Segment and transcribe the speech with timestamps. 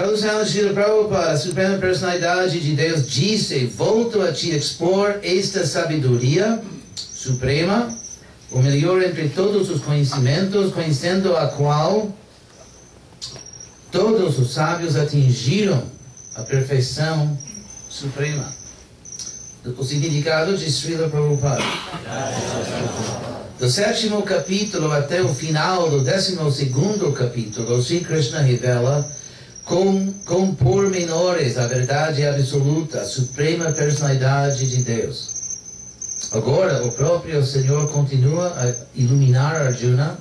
[0.00, 5.66] Tradução de Srila Prabhupada, a Suprema Personalidade de Deus disse, volto a te expor esta
[5.66, 6.58] sabedoria
[6.94, 7.94] suprema,
[8.50, 12.10] o melhor entre todos os conhecimentos, conhecendo a qual
[13.92, 15.82] todos os sábios atingiram
[16.34, 17.36] a perfeição
[17.90, 18.50] suprema.
[19.76, 21.62] O significado de Srila Prabhupada.
[23.58, 29.19] Do sétimo capítulo até o final do décimo segundo capítulo, Sri Krishna revela
[29.70, 35.30] com, com pormenores a verdade absoluta, a suprema personalidade de Deus.
[36.32, 40.18] Agora, o próprio Senhor continua a iluminar Arjuna.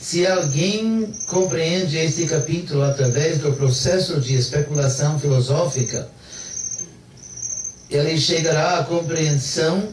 [0.00, 6.08] Se alguém compreende este capítulo através do processo de especulação filosófica,
[7.88, 9.88] ele chegará à compreensão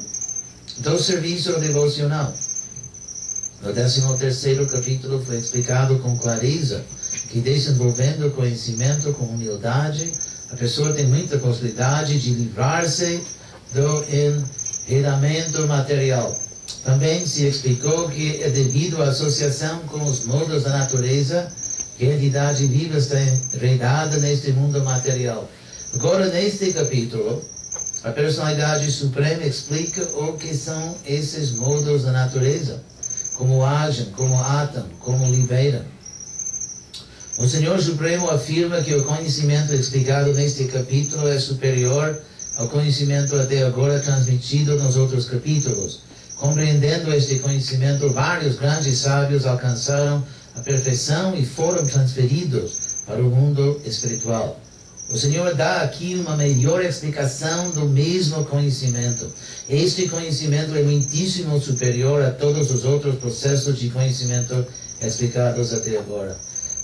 [0.79, 2.33] do serviço devocional.
[3.61, 6.83] No 13 terceiro capítulo foi explicado com clareza
[7.31, 10.11] que desenvolvendo conhecimento com humildade,
[10.51, 13.21] a pessoa tem muita possibilidade de livrar-se
[13.73, 14.05] do
[14.89, 16.35] enredamento material.
[16.83, 21.47] Também se explicou que é devido à associação com os modos da natureza
[21.97, 23.17] que a entidade viva está
[23.53, 25.49] enredada neste mundo material.
[25.93, 27.41] Agora, neste capítulo,
[28.03, 32.83] a personalidade suprema explica o que são esses modos da natureza,
[33.35, 35.83] como agem, como atam, como liberam.
[37.41, 42.21] O Senhor Supremo afirma que o conhecimento explicado neste capítulo é superior
[42.55, 46.01] ao conhecimento até agora transmitido nos outros capítulos.
[46.35, 50.23] Compreendendo este conhecimento, vários grandes sábios alcançaram
[50.55, 54.59] a perfeição e foram transferidos para o mundo espiritual.
[55.09, 59.27] O Senhor dá aqui uma melhor explicação do mesmo conhecimento.
[59.67, 64.63] Este conhecimento é muitíssimo superior a todos os outros processos de conhecimento
[65.01, 66.37] explicados até agora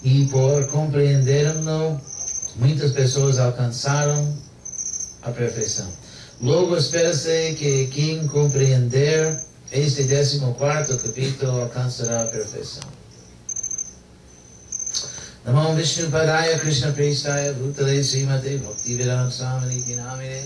[0.04, 2.02] e por compreendermos,
[2.58, 4.34] muitas pessoas alcançaram
[5.24, 5.88] a perfeição.
[6.42, 9.36] Logo espera-se que quem compreender
[9.72, 12.84] este 14 capítulo alcançará a perfeição.
[15.48, 20.44] Namo Vishnu Padaya Krishna Prestaya Bhutale Srimate Bhakti Vedanta Samaniti Namine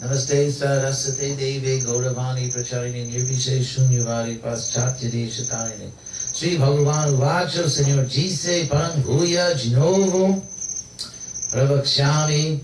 [0.00, 5.90] Namaste Sarasate Deve Gauravani Pracharini Nirvise Shunyavadi Paschatya Deshatarine
[6.38, 10.40] Sri Bhagavan Vacha, Senhor disse, Paranguya, de novo,
[11.50, 12.62] Pravakshami,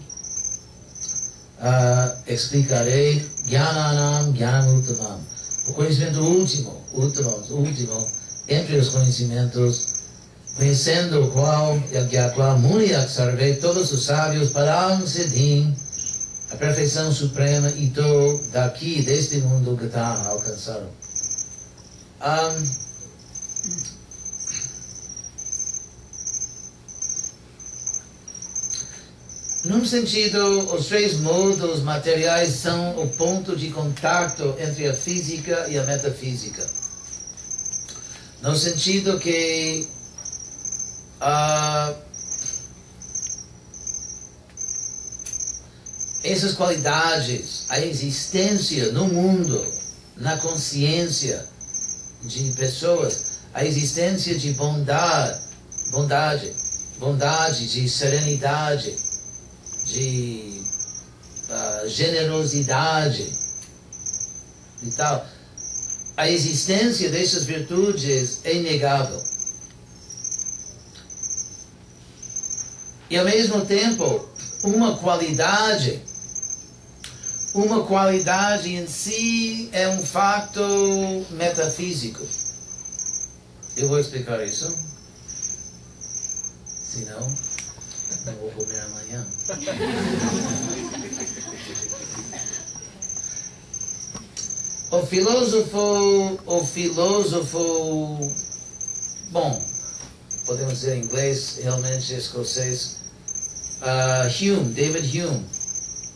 [1.59, 5.19] uh, explicarei, Gyananam, Gyanamuttamam.
[5.67, 8.07] O conhecimento último, último, último,
[8.49, 10.05] entre os conhecimentos,
[10.57, 15.77] conhecendo o qual, e a qual Muniak sarvei, todos os sábios, Param Siddhim,
[16.53, 20.87] a perfeição suprema, e to, daqui, deste mundo, Gata, alcançaram.
[22.23, 22.84] Um,
[29.65, 35.79] Num sentido, os três modos materiais são o ponto de contato entre a física e
[35.79, 36.69] a metafísica.
[38.43, 39.89] No sentido que
[41.23, 41.97] uh,
[46.23, 49.67] essas qualidades, a existência no mundo,
[50.19, 51.49] na consciência
[52.23, 55.41] de pessoas, a existência de bondade,
[55.92, 56.53] bondade,
[56.98, 58.92] bondade, de serenidade,
[59.87, 60.60] de
[61.48, 63.32] uh, generosidade
[64.82, 65.25] e tal.
[66.16, 69.22] A existência dessas virtudes é inegável.
[73.09, 74.28] E ao mesmo tempo,
[74.65, 76.03] uma qualidade,
[77.54, 80.60] uma qualidade em si é um fato
[81.31, 82.44] metafísico.
[83.76, 84.72] Eu vou explicar isso.
[86.65, 87.21] Se não,
[88.24, 89.26] não vou comer amanhã.
[94.92, 98.18] O filósofo, o filósofo,
[99.32, 99.66] bom,
[100.47, 102.98] podemos dizer em inglês, realmente escocês,
[103.82, 105.44] uh, Hume, David Hume,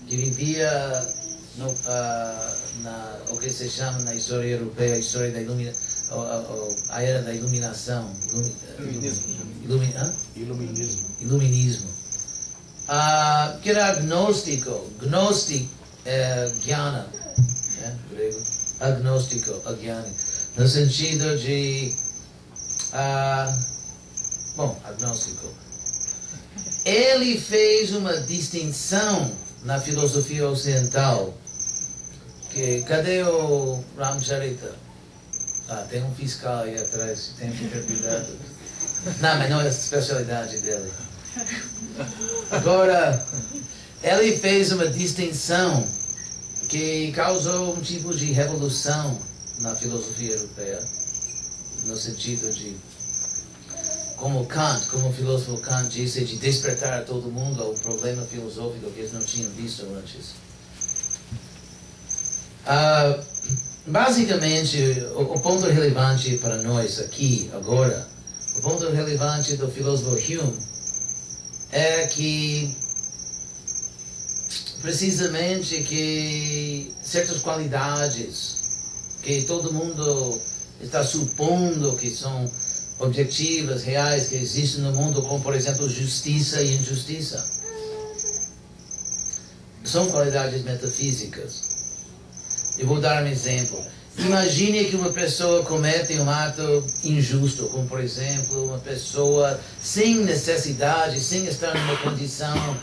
[0.07, 0.71] que vivia
[1.57, 5.88] no, uh, na, o que se chama na história europeia, a história da iluminação
[6.91, 8.11] a era da iluminação.
[8.79, 9.37] Iluminismo.
[9.65, 9.95] Ilumi,
[10.37, 11.09] Iluminismo.
[11.21, 11.89] Iluminismo.
[12.89, 14.91] Uh, que era agnóstico.
[15.01, 15.69] Gnostic
[16.07, 17.07] é jnana.
[17.83, 18.43] É, grego.
[18.81, 20.11] Agnóstico, agyani.
[20.57, 21.95] No sentido de.
[22.93, 23.65] Uh,
[24.57, 25.49] bom, agnóstico.
[26.85, 29.31] Ele fez uma distinção
[29.65, 31.35] na filosofia ocidental.
[32.51, 34.88] Que, cadê o Ramcharita?
[35.69, 38.37] Ah, tem um fiscal aí atrás, tem que ter cuidado.
[39.21, 40.91] Não, mas não é a especialidade dele.
[42.51, 43.27] Agora,
[44.03, 45.87] ele fez uma distinção
[46.69, 49.19] que causou um tipo de revolução
[49.61, 50.83] na filosofia europeia,
[51.85, 52.77] no sentido de,
[54.17, 59.01] como Kant, como o filósofo Kant disse, de despertar todo mundo ao problema filosófico que
[59.01, 60.35] eles não tinham visto antes.
[62.67, 63.38] Uh,
[63.89, 64.79] basicamente,
[65.15, 68.07] o, o, ponto relevante para nós aqui, agora,
[68.57, 70.57] o ponto relevante do filósofo Hume
[71.73, 72.75] é que
[74.81, 78.57] precisamente que certas qualidades
[79.23, 80.41] que todo mundo
[80.81, 82.51] está supondo que são
[83.01, 87.45] objetivas, reais, que existem no mundo, como por exemplo justiça e injustiça.
[89.85, 91.68] São qualidades metafísicas.
[92.79, 93.85] Eu vou dar um exemplo.
[94.19, 96.63] Imagine que uma pessoa comete um ato
[97.05, 102.77] injusto, como por exemplo, uma pessoa sem necessidade, sem estar numa condição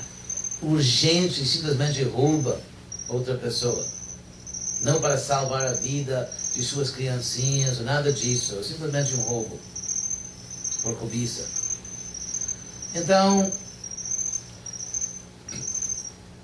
[0.62, 2.60] urgente, simplesmente rouba
[3.10, 3.86] outra pessoa.
[4.82, 9.60] Não para salvar a vida de suas criancinhas, nada disso, é simplesmente um roubo
[10.84, 11.44] por cobiça.
[12.94, 13.52] Então,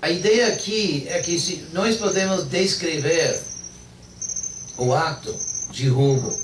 [0.02, 3.40] a ideia aqui é que se nós podemos descrever
[4.76, 5.32] o ato
[5.70, 6.36] de roubo,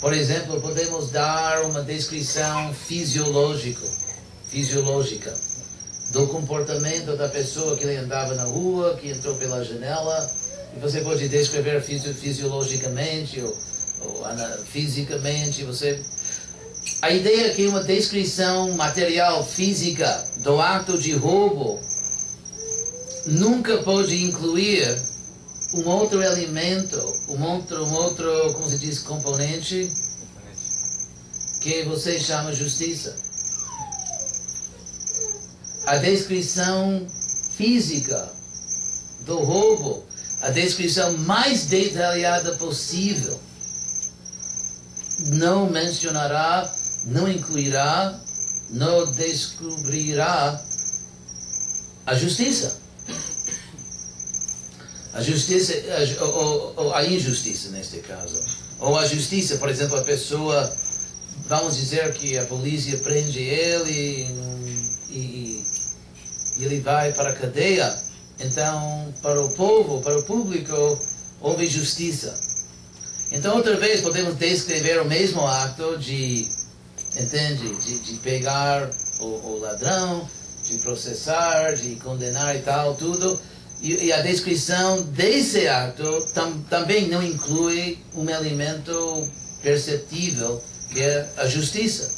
[0.00, 3.86] por exemplo, podemos dar uma descrição fisiológica,
[4.48, 5.38] fisiológica
[6.12, 10.30] do comportamento da pessoa que andava na rua, que entrou pela janela,
[10.74, 13.54] e você pode descrever fisiologicamente ou,
[14.00, 14.24] ou
[14.64, 16.02] fisicamente, você
[17.02, 21.80] a ideia é que uma descrição material física do ato de roubo
[23.26, 25.02] nunca pode incluir
[25.74, 26.96] um outro elemento,
[27.28, 29.90] um outro, um outro, como se diz, componente
[31.60, 33.24] que você chama justiça
[35.86, 37.06] a descrição
[37.56, 38.30] física
[39.26, 40.04] do roubo,
[40.42, 43.38] a descrição mais detalhada possível,
[45.26, 46.70] não mencionará,
[47.06, 48.18] não incluirá,
[48.70, 50.60] não descobrirá
[52.06, 52.83] a justiça.
[55.14, 58.42] A justiça, a, ou, ou a injustiça neste caso.
[58.80, 60.70] Ou a justiça, por exemplo, a pessoa,
[61.46, 64.28] vamos dizer que a polícia prende ele
[65.10, 65.64] e,
[66.56, 67.96] e ele vai para a cadeia,
[68.40, 70.98] então para o povo, para o público,
[71.40, 72.34] houve justiça.
[73.30, 76.48] Então outra vez podemos descrever o mesmo ato de,
[77.16, 78.88] entende, de, de pegar
[79.20, 80.28] o, o, ladrão,
[80.64, 83.40] de processar, de condenar e tal, tudo.
[83.80, 89.30] E, e a descrição desse ato tam, também não inclui um elemento
[89.62, 92.08] perceptível que é a justiça.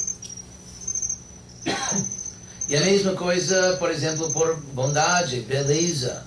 [2.69, 6.25] E a mesma coisa, por exemplo, por bondade, beleza.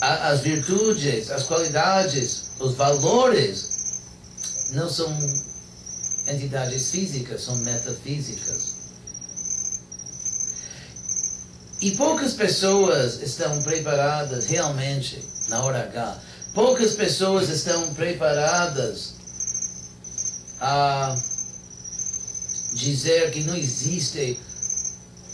[0.00, 3.68] As virtudes, as qualidades, os valores
[4.72, 5.12] não são
[6.28, 8.75] entidades físicas, são metafísicas.
[11.80, 16.18] E poucas pessoas estão preparadas realmente na hora H.
[16.54, 19.14] Poucas pessoas estão preparadas
[20.58, 21.14] a
[22.72, 24.38] dizer que não existe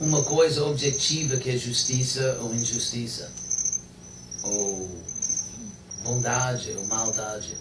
[0.01, 3.31] uma coisa objetiva que é justiça ou injustiça,
[4.43, 4.91] ou
[6.03, 7.57] bondade ou maldade.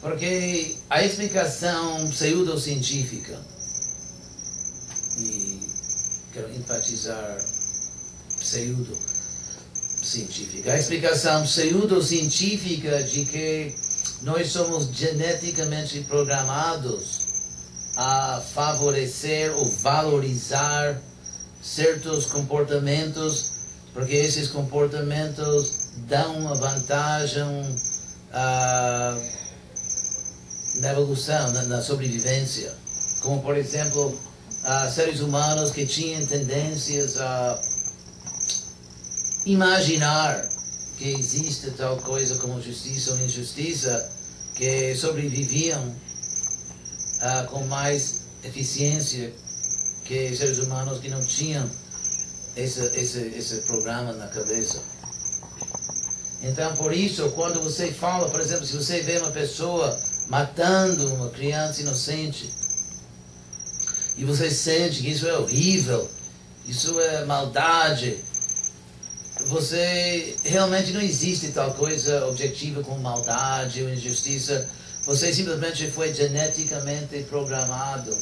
[0.00, 3.38] Porque a explicação pseudocientífica,
[5.18, 5.51] e
[6.32, 7.36] quero enfatizar
[8.38, 8.96] pseudo
[10.02, 13.74] científica, a explicação pseudocientífica de que
[14.22, 17.22] nós somos geneticamente programados
[17.96, 21.00] a favorecer ou valorizar
[21.62, 23.52] certos comportamentos,
[23.92, 29.22] porque esses comportamentos dão uma vantagem uh,
[30.80, 32.72] na evolução, na, na, sobrevivência.
[33.20, 34.18] Como, por exemplo,
[34.64, 37.60] uh, seres humanos que tinham tendências a
[39.44, 40.48] imaginar
[40.96, 44.10] que existe tal coisa como justiça ou injustiça,
[44.54, 49.32] que sobreviviam uh, com mais eficiência
[50.04, 51.68] que seres humanos que não tinham
[52.56, 54.82] esse, esse, esse programa na cabeça.
[56.42, 59.96] Então, por isso, quando você fala, por exemplo, se você vê uma pessoa
[60.28, 62.52] matando uma criança inocente,
[64.16, 66.08] e você sente que isso é horrível,
[66.66, 68.18] isso é maldade,
[69.46, 74.68] você realmente não existe tal coisa objetiva como maldade ou injustiça
[75.04, 78.16] você simplesmente foi geneticamente programado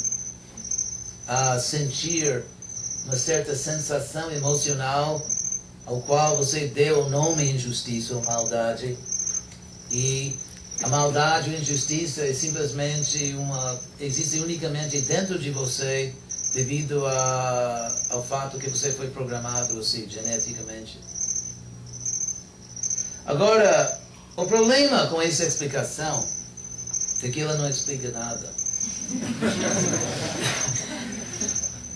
[1.28, 2.42] a sentir
[3.04, 5.20] uma certa sensação emocional
[5.84, 8.96] ao qual você deu o nome injustiça ou maldade.
[9.90, 10.34] E
[10.82, 16.14] a maldade ou injustiça é simplesmente uma existe unicamente dentro de você
[16.54, 20.98] devido a, ao fato que você foi programado assim geneticamente.
[23.26, 24.00] Agora,
[24.36, 26.26] o problema com essa explicação
[27.22, 28.52] é que ela não explica nada.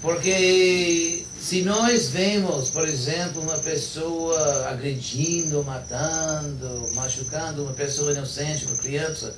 [0.03, 8.79] Porque se nós vemos, por exemplo, uma pessoa agredindo, matando, machucando uma pessoa inocente, uma
[8.79, 9.37] criança,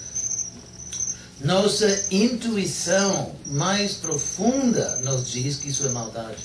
[1.40, 6.44] nossa intuição mais profunda nos diz que isso é maldade.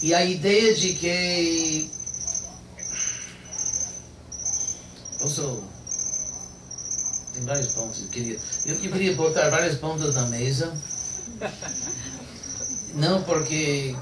[0.00, 1.90] E a ideia de que.
[5.18, 5.79] Posso.
[7.34, 8.02] Tem vários pontos.
[8.02, 10.72] Eu queria, eu, eu queria botar vários pontos na mesa.
[12.94, 13.94] Não porque,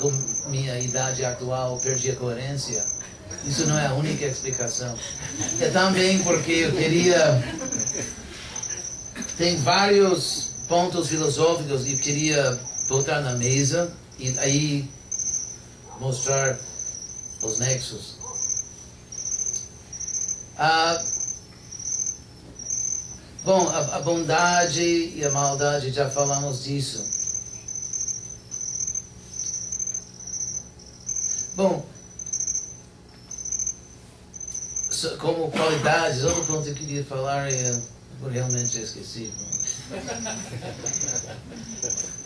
[0.00, 0.10] com
[0.48, 2.84] minha idade atual, perdi a coerência.
[3.44, 4.96] Isso não é a única explicação.
[5.60, 7.42] É também porque eu queria.
[9.36, 14.88] Tem vários pontos filosóficos e queria botar na mesa e aí
[16.00, 16.58] mostrar
[17.42, 18.16] os nexos.
[20.56, 21.02] Ah,
[23.44, 27.04] bom, a, a bondade e a maldade, já falamos disso.
[31.56, 31.86] Bom,
[35.18, 37.80] como qualidades, outro ponto que eu queria falar é.
[38.22, 39.32] Eu realmente esqueci.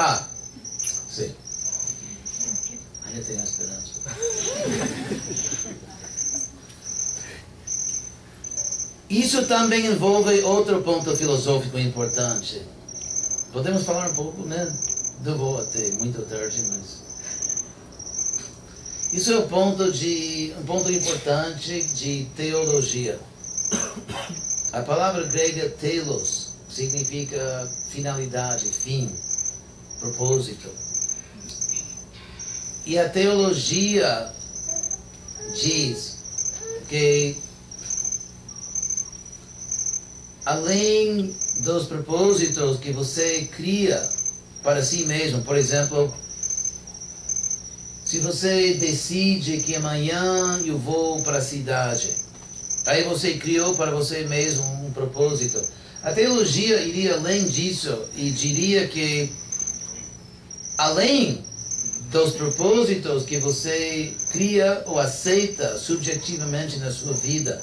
[0.00, 0.24] Ah,
[1.10, 1.34] sim.
[3.18, 4.00] Ainda tenho esperança.
[9.10, 12.62] Isso também envolve outro ponto filosófico importante.
[13.52, 14.72] Podemos falar um pouco, né?
[15.24, 17.08] Não vou até muito tarde, mas.
[19.12, 23.18] Isso é um ponto, de, um ponto importante de teologia.
[24.72, 29.10] A palavra grega telos significa finalidade, fim
[29.98, 30.87] propósito.
[32.88, 34.32] E a teologia
[35.54, 36.16] diz
[36.88, 37.36] que
[40.46, 44.02] além dos propósitos que você cria
[44.62, 46.10] para si mesmo, por exemplo,
[48.06, 52.08] se você decide que amanhã eu vou para a cidade,
[52.86, 55.62] aí você criou para você mesmo um propósito.
[56.02, 59.30] A teologia iria além disso e diria que
[60.78, 61.46] além
[62.10, 67.62] dos propósitos que você cria ou aceita subjetivamente na sua vida,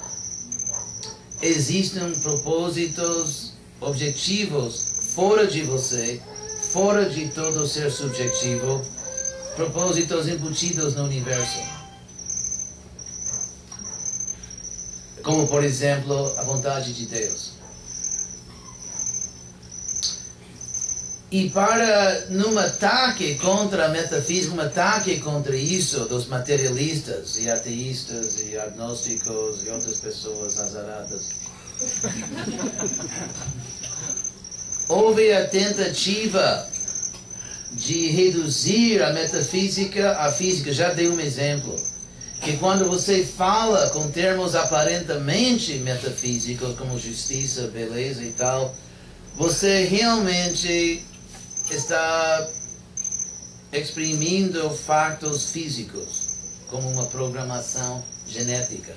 [1.41, 6.21] existem propósitos objetivos fora de você,
[6.71, 8.81] fora de todo ser subjetivo,
[9.55, 11.59] propósitos embutidos no universo.
[15.23, 17.53] Como, por exemplo, a vontade de Deus.
[21.32, 28.41] E para, num ataque contra a metafísica, um ataque contra isso dos materialistas e ateístas
[28.41, 31.29] e agnósticos e outras pessoas azaradas,
[34.88, 36.70] houve a tentativa
[37.72, 40.72] de reduzir a metafísica à física.
[40.72, 41.75] Já dei um exemplo.
[42.41, 48.75] Que quando você fala com termos aparentemente metafísicos, como justiça, beleza e tal,
[49.36, 51.03] você realmente
[51.69, 52.48] está
[53.72, 56.25] exprimindo fatos físicos
[56.69, 58.95] como uma programação genética.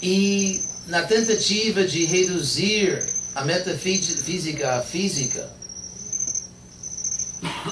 [0.00, 5.48] E na tentativa de reduzir a metafísica à física,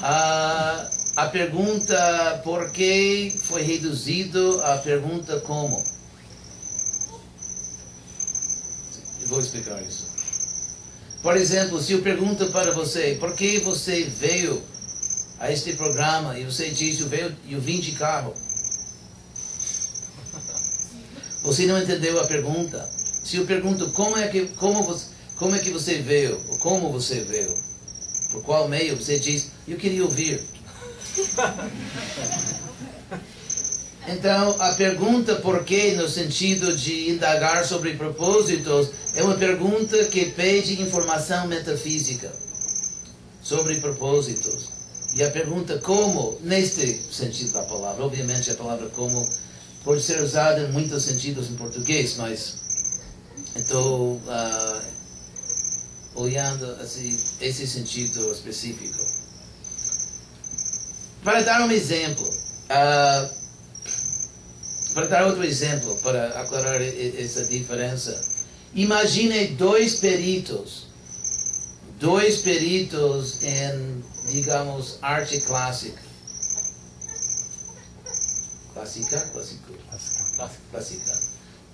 [0.03, 5.85] a, a pergunta por que foi reduzido à pergunta como.
[9.27, 10.20] Vou explicar isso.
[11.23, 14.63] Por exemplo, se eu pergunto para você, por que você veio
[15.39, 18.35] a este programa e você diz, eu, veio, eu vim de carro.
[21.43, 22.87] Você não entendeu a pergunta.
[23.25, 26.93] Se eu pergunto como é que, como você, como é que você veio, ou como
[26.93, 27.55] você veio,
[28.31, 30.39] por qual meio, você diz, eu queria ouvir.
[34.13, 40.27] Então, a pergunta por que, no sentido de indagar sobre propósitos, é uma pergunta que
[40.33, 42.31] pede informação metafísica
[43.41, 44.69] sobre propósitos.
[45.15, 49.29] E a pergunta como, neste sentido da palavra, obviamente a palavra como
[49.85, 52.57] pode ser usada em muitos sentidos em português, mas
[53.55, 54.83] estou uh,
[56.17, 58.99] olhando assim, esse sentido específico.
[61.23, 63.40] Para dar um exemplo, uh,
[64.95, 68.21] para dar outro exemplo, para aclarar essa diferença,
[68.75, 70.87] imagine dois peritos,
[71.99, 76.01] dois peritos em, digamos, arte clássica.
[78.75, 79.21] Clássica?
[79.33, 79.75] Clássico.
[80.71, 81.31] Clássica.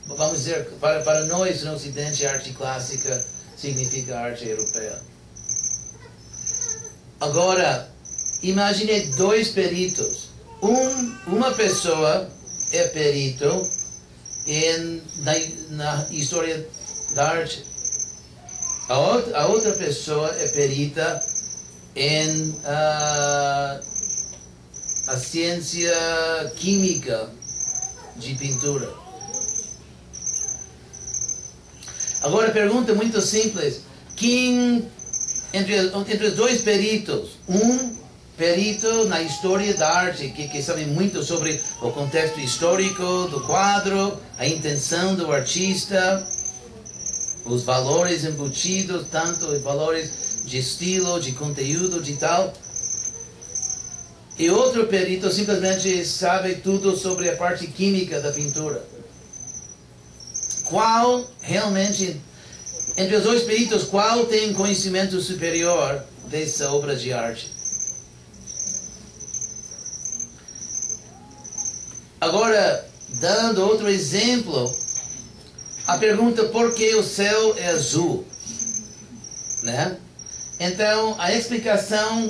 [0.09, 3.25] Vamos dizer, para, para nós no Ocidente, arte clássica
[3.57, 5.01] significa arte europeia.
[7.21, 7.89] Agora,
[8.43, 10.31] imagine dois peritos.
[10.63, 12.29] Um, uma pessoa
[12.73, 13.69] é perito
[14.47, 15.35] em, na,
[15.71, 16.67] na história
[17.15, 17.65] da arte.
[18.89, 21.21] A outra, a outra pessoa é perita
[21.97, 23.81] em uh,
[25.09, 25.93] a ciência
[26.57, 27.29] química
[28.17, 28.93] de pintura.
[32.23, 33.83] Agora, pergunta muito simples:
[34.17, 34.89] quem
[35.53, 35.75] entre,
[36.09, 37.96] entre os dois peritos, um
[38.37, 44.21] perito na história da arte, que, que sabe muito sobre o contexto histórico do quadro,
[44.38, 46.26] a intenção do artista,
[47.47, 52.52] os valores embutidos, tanto os valores de estilo, de conteúdo, de tal.
[54.38, 58.85] E outro perito simplesmente sabe tudo sobre a parte química da pintura.
[60.64, 62.21] Qual realmente,
[62.99, 67.56] entre os dois peritos, qual tem conhecimento superior dessa obra de arte?
[72.26, 72.84] Agora,
[73.21, 74.69] dando outro exemplo,
[75.86, 78.26] a pergunta por que o céu é azul,
[79.62, 79.97] né?
[80.58, 82.28] Então, a explicação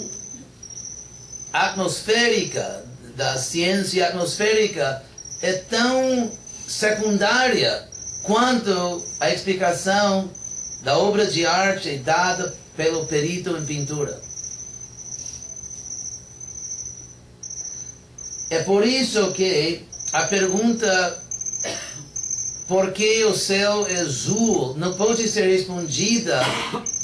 [1.50, 2.84] atmosférica
[3.16, 5.02] da ciência atmosférica
[5.40, 6.30] é tão
[6.68, 7.88] secundária
[8.22, 10.30] quanto a explicação
[10.82, 14.25] da obra de arte dada pelo perito em pintura.
[18.48, 19.82] É por isso que
[20.12, 21.22] a pergunta
[22.68, 26.40] por que o céu é azul não pode ser respondida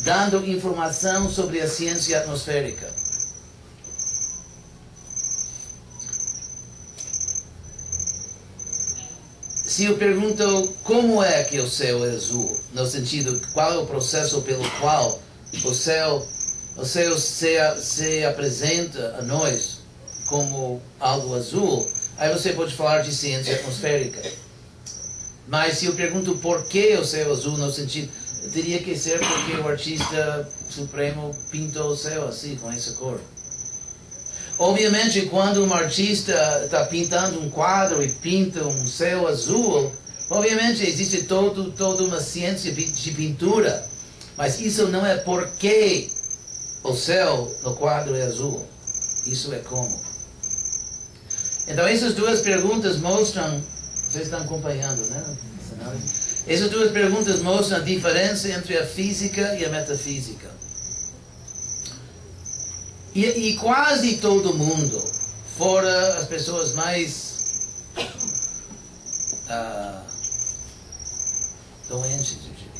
[0.04, 2.88] dando informação sobre a ciência atmosférica.
[9.64, 13.86] Se eu pergunto como é que o céu é azul, no sentido qual é o
[13.86, 15.20] processo pelo qual
[15.64, 16.26] o céu,
[16.76, 19.81] o céu se, se apresenta a nós,
[20.32, 24.18] como algo azul, aí você pode falar de ciência atmosférica.
[25.46, 28.10] Mas se eu pergunto por que o céu azul, no sentido,
[28.50, 33.20] teria que ser porque o artista supremo pintou o céu assim, com essa cor.
[34.58, 39.92] Obviamente, quando um artista está pintando um quadro e pinta um céu azul,
[40.30, 43.86] obviamente existe todo, toda uma ciência de pintura,
[44.38, 46.08] mas isso não é porque
[46.82, 48.66] o céu no quadro é azul.
[49.26, 50.11] Isso é como.
[51.66, 53.62] Então, essas duas perguntas mostram,
[53.94, 55.36] vocês estão acompanhando, né?
[56.46, 60.50] Essas duas perguntas mostram a diferença entre a física e a metafísica.
[63.14, 64.98] E, e quase todo mundo,
[65.56, 67.32] fora as pessoas mais
[69.48, 70.00] uh,
[71.88, 72.72] doentes, eu diria.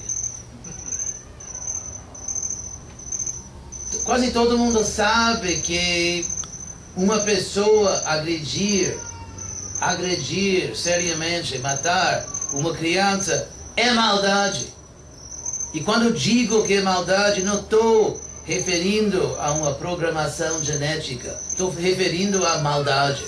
[4.05, 6.27] Quase todo mundo sabe que
[6.96, 8.96] uma pessoa agredir,
[9.81, 14.72] agredir seriamente, matar uma criança é maldade.
[15.72, 22.44] E quando digo que é maldade, não estou referindo a uma programação genética, estou referindo
[22.46, 23.24] a maldade.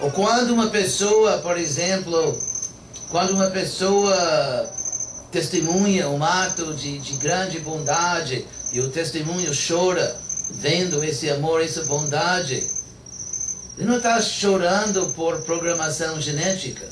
[0.00, 2.36] Ou quando uma pessoa, por exemplo,
[3.10, 4.68] quando uma pessoa
[5.30, 11.84] testemunha um ato de, de grande bondade, e o testemunho chora vendo esse amor, essa
[11.84, 12.54] bondade.
[13.78, 16.84] Ele não está chorando por programação genética.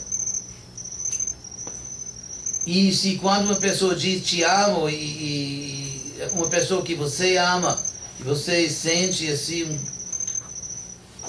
[2.64, 7.76] E se quando uma pessoa diz te amo e, e uma pessoa que você ama,
[8.20, 9.76] você sente assim,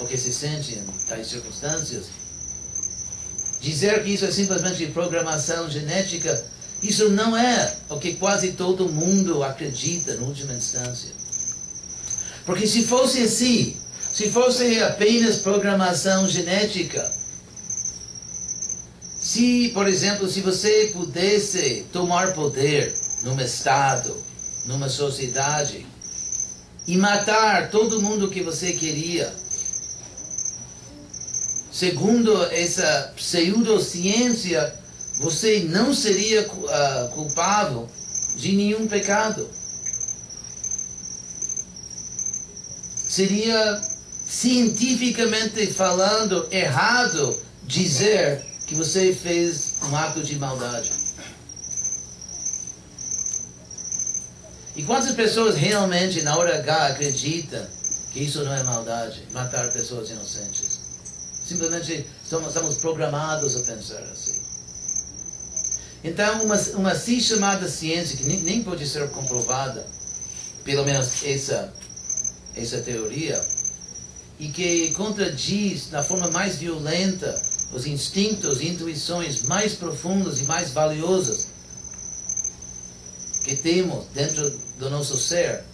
[0.00, 2.06] o que se sente em tais circunstâncias,
[3.60, 6.53] dizer que isso é simplesmente programação genética
[6.84, 11.10] isso não é o que quase todo mundo acredita, na última instância.
[12.44, 13.74] Porque se fosse assim,
[14.12, 17.10] se fosse apenas programação genética,
[19.18, 24.14] se, por exemplo, se você pudesse tomar poder num estado,
[24.66, 25.86] numa sociedade,
[26.86, 29.32] e matar todo mundo que você queria.
[31.72, 34.83] Segundo essa pseudociência,
[35.18, 37.88] você não seria uh, culpado
[38.36, 39.48] de nenhum pecado.
[43.08, 43.80] Seria
[44.26, 50.90] cientificamente falando errado dizer que você fez um ato de maldade.
[54.74, 57.64] E quantas pessoas realmente na hora H acreditam
[58.12, 60.80] que isso não é maldade, matar pessoas inocentes?
[61.46, 64.23] Simplesmente estamos programados a pensar assim.
[66.04, 69.86] Então, uma, uma assim chamada ciência, que nem, nem pode ser comprovada,
[70.62, 71.72] pelo menos essa,
[72.54, 73.42] essa teoria,
[74.38, 77.34] e que contradiz, na forma mais violenta,
[77.72, 81.46] os instintos e intuições mais profundos e mais valiosos
[83.42, 85.64] que temos dentro do nosso ser.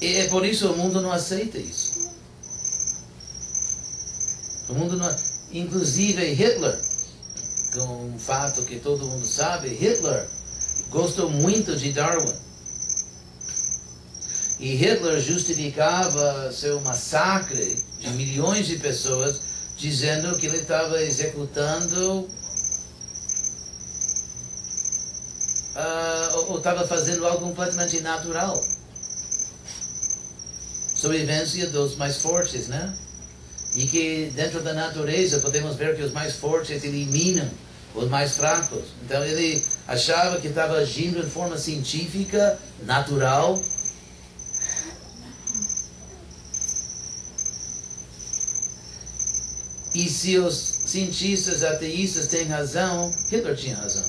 [0.00, 2.10] E é por isso o mundo não aceita isso.
[4.68, 5.16] O mundo não,
[5.52, 6.91] inclusive Hitler,
[7.80, 10.26] um fato que todo mundo sabe, Hitler
[10.90, 12.34] gostou muito de Darwin.
[14.60, 19.40] E Hitler justificava seu massacre de milhões de pessoas
[19.76, 22.28] dizendo que ele estava executando
[25.74, 28.56] uh, ou estava fazendo algo completamente natural.
[30.94, 32.94] Sobrevivência dos mais fortes, né?
[33.74, 37.48] E que dentro da natureza podemos ver que os mais fortes eliminam
[37.94, 38.84] os mais fracos.
[39.04, 43.62] Então ele achava que estava agindo de forma científica, natural.
[49.94, 50.54] E se os
[50.86, 54.04] cientistas ateístas têm razão, Hitler tinha razão.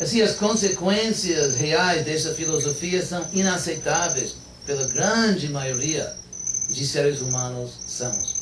[0.00, 6.14] Assim, as consequências reais dessa filosofia são inaceitáveis pela grande maioria
[6.68, 8.38] de seres humanos sãos.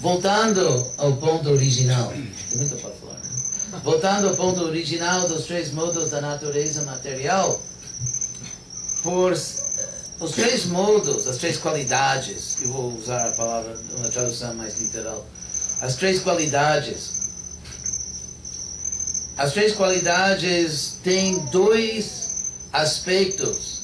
[0.00, 3.80] Voltando ao ponto original, tem muito para falar, né?
[3.82, 7.60] Voltando ao ponto original dos três modos da natureza material,
[9.02, 14.78] por os três modos, as três qualidades, eu vou usar a palavra, uma tradução mais
[14.78, 15.26] literal,
[15.80, 17.24] as três qualidades
[19.36, 23.83] as três qualidades têm dois aspectos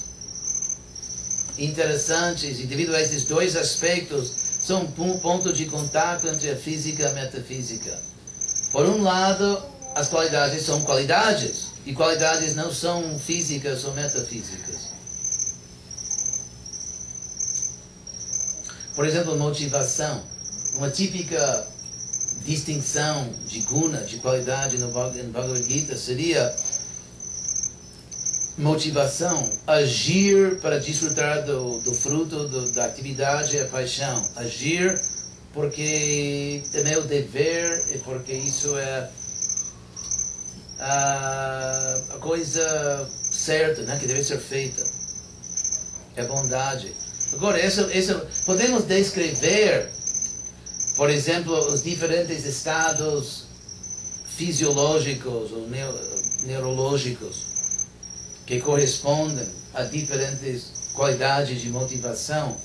[1.64, 7.02] interessantes, e devido a esses dois aspectos, são um ponto de contato entre a física
[7.02, 7.96] e a metafísica.
[8.72, 9.62] Por um lado,
[9.94, 14.90] as qualidades são qualidades, e qualidades não são físicas ou metafísicas.
[18.94, 20.22] Por exemplo, motivação.
[20.74, 21.66] Uma típica
[22.44, 26.54] distinção de guna, de qualidade no Bhagavad Gita seria
[28.60, 34.22] motivação, agir para desfrutar do, do fruto do, da atividade é paixão.
[34.36, 35.00] Agir
[35.52, 39.10] porque é meu dever e porque isso é
[40.78, 44.82] a, a coisa certa, né, que deve ser feita.
[46.16, 46.94] É bondade.
[47.32, 49.90] Agora, isso podemos descrever
[51.00, 53.44] por exemplo, os diferentes estados
[54.36, 55.66] fisiológicos ou
[56.42, 57.49] neurológicos
[58.46, 62.56] que correspondem a diferentes qualidades de motivação.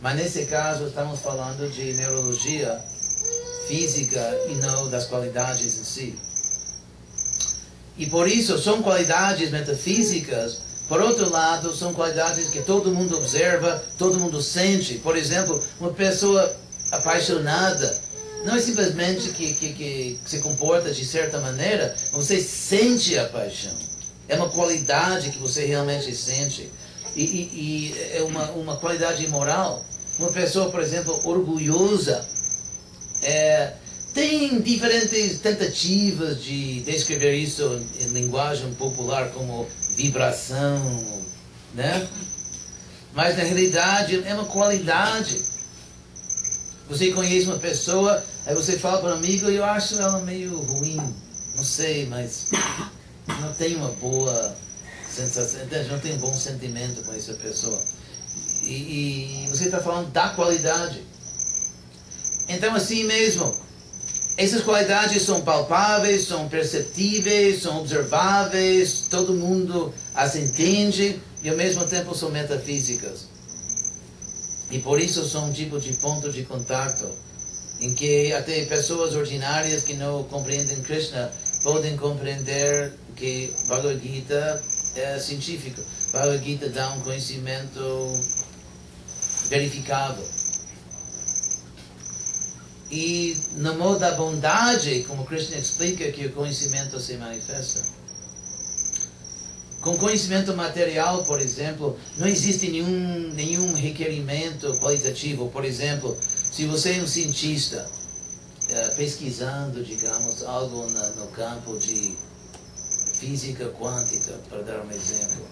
[0.00, 2.80] Mas nesse caso estamos falando de neurologia
[3.66, 6.18] física e não das qualidades em si.
[7.96, 13.82] E por isso são qualidades metafísicas, por outro lado, são qualidades que todo mundo observa,
[13.98, 14.94] todo mundo sente.
[14.94, 16.56] Por exemplo, uma pessoa
[16.90, 18.00] apaixonada,
[18.44, 23.87] não é simplesmente que, que, que se comporta de certa maneira, você sente a paixão.
[24.28, 26.70] É uma qualidade que você realmente sente.
[27.16, 29.84] E, e, e é uma, uma qualidade moral.
[30.18, 32.26] Uma pessoa, por exemplo, orgulhosa,
[33.22, 33.72] é,
[34.12, 41.22] tem diferentes tentativas de descrever isso em linguagem popular como vibração,
[41.74, 42.06] né?
[43.14, 45.40] Mas na realidade é uma qualidade.
[46.88, 50.96] Você conhece uma pessoa, aí você fala para um amigo, eu acho ela meio ruim,
[51.54, 52.46] não sei, mas
[53.40, 54.56] não tem uma boa
[55.08, 55.60] sensação,
[55.90, 57.80] não tem um bom sentimento com essa pessoa.
[58.62, 61.02] E, e você está falando da qualidade.
[62.48, 63.54] Então, assim mesmo,
[64.36, 71.84] essas qualidades são palpáveis, são perceptíveis, são observáveis, todo mundo as entende e ao mesmo
[71.86, 73.26] tempo são metafísicas.
[74.70, 77.08] E por isso são um tipo de ponto de contato
[77.80, 81.30] em que até pessoas ordinárias que não compreendem Krishna
[81.62, 84.62] podem compreender que Bhagavad Gita
[84.94, 85.82] é científico.
[86.12, 88.20] Bhagavad Gita dá um conhecimento
[89.48, 90.24] verificável.
[92.90, 97.98] E no modo da bondade, como Krishna explica que o conhecimento se manifesta.
[99.82, 105.50] Com conhecimento material, por exemplo, não existe nenhum, nenhum requerimento qualitativo.
[105.50, 107.88] Por exemplo, se você é um cientista
[108.70, 112.16] uh, pesquisando, digamos, algo no campo de
[113.18, 115.46] física quântica, para dar um exemplo.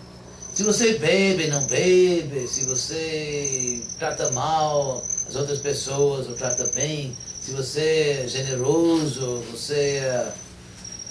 [0.54, 7.14] Se você bebe, não bebe, se você trata mal as outras pessoas ou trata bem,
[7.42, 10.32] se você é generoso, você é.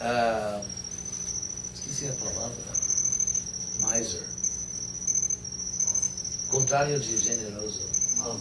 [0.01, 0.65] Uh,
[1.73, 2.55] esqueci a palavra.
[3.79, 4.23] Miser.
[6.49, 7.81] Contrário de generoso.
[8.17, 8.39] Não,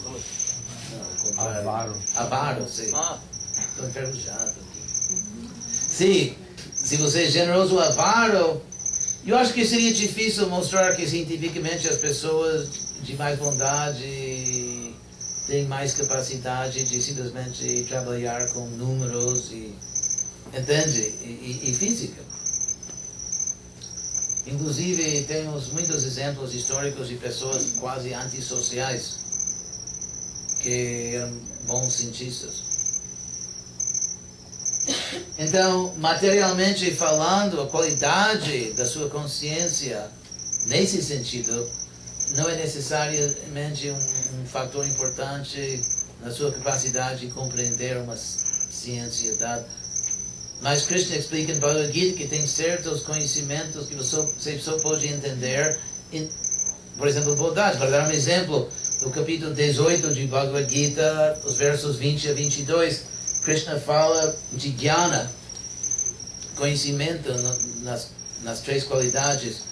[1.22, 1.60] contrário.
[1.60, 2.02] Avaro.
[2.16, 2.90] Avaro, sim.
[2.94, 3.18] Ah.
[3.56, 5.63] Estou enferrujado aqui.
[5.94, 6.34] Sim,
[6.74, 8.60] se você é generoso ou avaro,
[9.24, 12.68] eu acho que seria difícil mostrar que cientificamente as pessoas
[13.04, 14.92] de mais bondade
[15.46, 19.72] têm mais capacidade de simplesmente trabalhar com números e
[20.52, 22.20] entende e, e, e física.
[24.48, 29.20] Inclusive temos muitos exemplos históricos de pessoas quase antissociais
[30.60, 32.73] que eram bons cientistas.
[35.36, 40.08] Então, materialmente falando, a qualidade da sua consciência,
[40.66, 41.68] nesse sentido,
[42.36, 45.82] não é necessariamente um, um fator importante
[46.22, 49.66] na sua capacidade de compreender uma ciência dada.
[50.62, 55.78] Mas Krishna explica em Bhagavad Gita que tem certos conhecimentos que você só pode entender,
[56.12, 56.28] em,
[56.96, 57.76] por exemplo, bondade.
[57.76, 58.68] Para dar um exemplo,
[59.02, 63.13] no capítulo 18 de Bhagavad Gita, os versos 20 a 22,
[63.44, 65.30] Krishna fala de jnana,
[66.56, 67.30] conhecimento
[67.82, 68.08] nas,
[68.42, 69.64] nas três qualidades.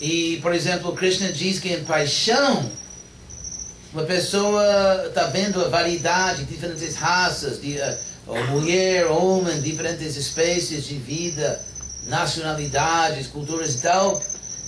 [0.00, 2.70] E, por exemplo, Krishna diz que em paixão,
[3.92, 7.76] uma pessoa está vendo a variedade, diferentes raças, de,
[8.26, 11.60] uh, mulher, homem, diferentes espécies de vida,
[12.06, 14.20] nacionalidades, culturas e tal,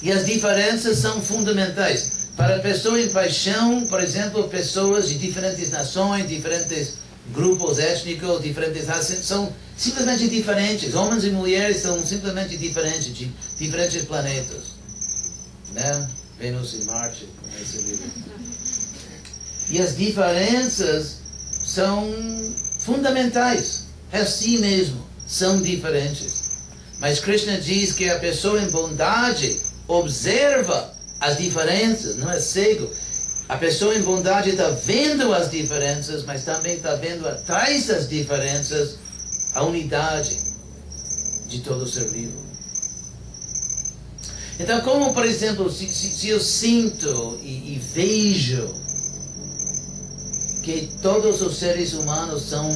[0.03, 2.29] e as diferenças são fundamentais.
[2.37, 8.87] Para a pessoa em paixão, por exemplo, pessoas de diferentes nações, diferentes grupos étnicos, diferentes
[9.23, 10.95] são simplesmente diferentes.
[10.95, 14.77] Homens e mulheres são simplesmente diferentes, de diferentes planetas.
[15.73, 16.09] Né?
[16.39, 18.11] Vênus e Marte, como esse livro.
[19.71, 21.17] E as diferenças
[21.65, 22.09] são
[22.81, 23.87] fundamentais.
[24.13, 26.47] É assim mesmo, são diferentes.
[27.01, 32.91] Mas Krishna diz que a pessoa em bondade observa as diferenças, não é cego.
[33.49, 38.99] A pessoa em bondade está vendo as diferenças, mas também está vendo atrás das diferenças
[39.55, 40.37] a unidade
[41.47, 42.45] de todo ser vivo.
[44.59, 48.75] Então, como, por exemplo, se, se, se eu sinto e, e vejo
[50.65, 52.69] que todos os seres humanos são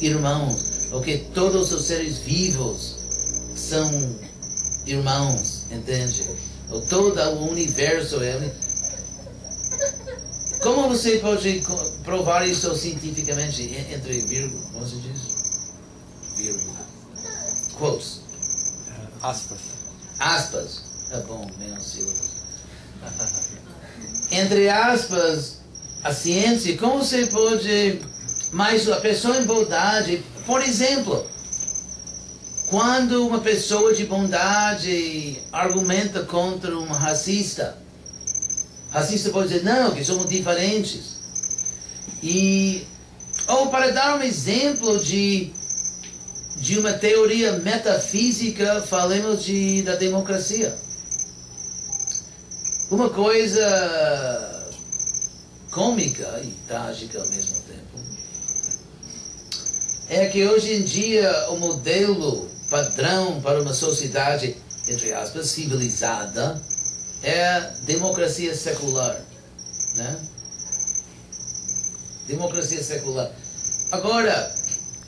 [0.00, 2.96] irmãos, ou que todos os seres vivos
[3.56, 4.16] são
[4.86, 6.24] irmãos, entende?
[6.70, 8.67] Ou todo o universo é.
[10.62, 11.62] Como você pode
[12.04, 14.62] provar isso cientificamente entre vírgula?
[14.72, 15.72] Como se diz?
[16.36, 16.76] Vírgula.
[17.78, 18.20] Quotes.
[19.22, 19.58] Aspas.
[20.18, 20.82] Aspas.
[21.12, 22.28] É bom, menos sílabas.
[24.30, 25.58] Entre aspas,
[26.04, 28.00] a ciência, como você pode.
[28.52, 31.26] Mas a pessoa em bondade, por exemplo,
[32.68, 37.76] quando uma pessoa de bondade argumenta contra um racista,
[38.90, 41.18] racista pode dizer, não, que somos diferentes.
[42.22, 42.86] E,
[43.46, 45.52] ou para dar um exemplo de,
[46.56, 50.76] de uma teoria metafísica, falemos de, da democracia.
[52.90, 54.66] Uma coisa
[55.70, 57.78] cômica e trágica ao mesmo tempo
[60.08, 64.56] é que hoje em dia o modelo padrão para uma sociedade,
[64.88, 66.60] entre aspas, civilizada,
[67.22, 69.20] é a democracia secular.
[69.94, 70.20] Né?
[72.26, 73.30] Democracia secular.
[73.90, 74.54] Agora,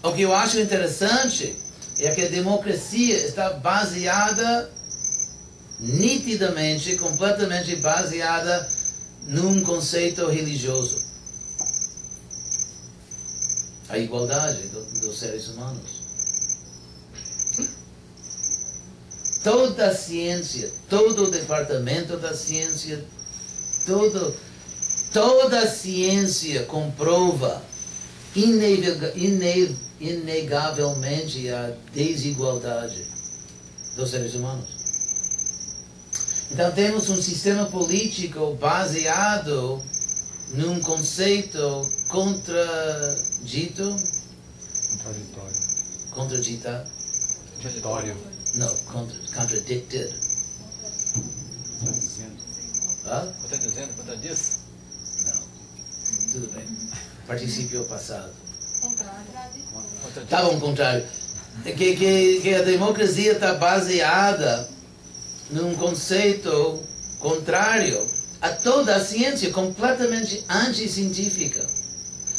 [0.03, 1.57] o que eu acho interessante
[1.99, 4.71] é que a democracia está baseada
[5.79, 8.69] nitidamente, completamente baseada
[9.25, 10.99] num conceito religioso.
[13.89, 16.00] A igualdade do, dos seres humanos.
[19.43, 23.03] Toda a ciência, todo o departamento da ciência,
[23.87, 24.35] todo,
[25.13, 27.63] toda a ciência comprova
[29.99, 33.07] inegavelmente a desigualdade
[33.97, 34.69] dos seres humanos.
[36.51, 39.81] Então temos um sistema político baseado
[40.53, 43.97] num conceito contradito,
[46.11, 46.85] Contraditório.
[47.55, 48.30] Contraditório.
[48.55, 50.15] Não, contra, contradicted.
[51.79, 52.37] Está dizendo.
[53.07, 53.33] Hã?
[53.45, 54.59] Está dizendo, contradiz?
[55.25, 56.33] Não.
[56.33, 56.67] Tudo bem.
[57.27, 58.33] Participio passado.
[58.81, 60.29] Contradiz.
[60.29, 61.07] Tá bom, contrário.
[61.65, 64.69] Que, que, que a democracia está baseada
[65.51, 66.81] num conceito
[67.19, 68.09] contrário
[68.41, 71.67] a toda a ciência, completamente anticientífica.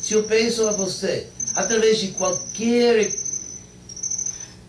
[0.02, 3.14] Se eu penso a você, através de qualquer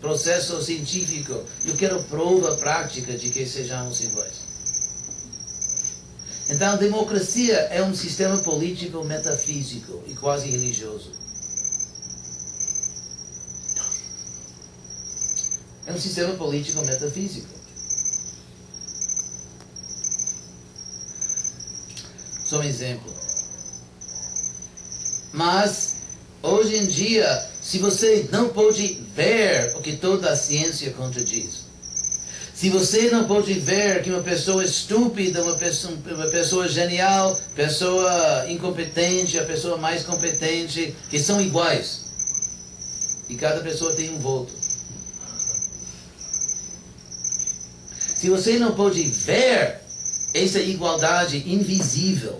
[0.02, 4.34] processo científico, eu quero prova prática de que sejamos iguais.
[6.48, 11.12] Então, a democracia é um sistema político metafísico e quase religioso.
[15.86, 17.48] É um sistema político metafísico.
[22.44, 23.14] Só um exemplo.
[25.32, 25.94] Mas,
[26.42, 31.60] hoje em dia, se você não pode ver o que toda a ciência contradiz,
[32.54, 38.44] se você não pode ver que uma pessoa estúpida, uma pessoa, uma pessoa genial, pessoa
[38.50, 42.02] incompetente, a pessoa mais competente, que são iguais,
[43.30, 44.52] e cada pessoa tem um voto.
[48.14, 49.80] Se você não pode ver
[50.34, 52.38] essa igualdade invisível,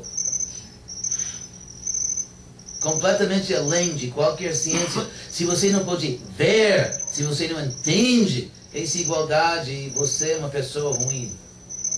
[2.82, 8.98] completamente além de qualquer ciência, se você não pode ver, se você não entende essa
[8.98, 11.32] igualdade, você é uma pessoa ruim,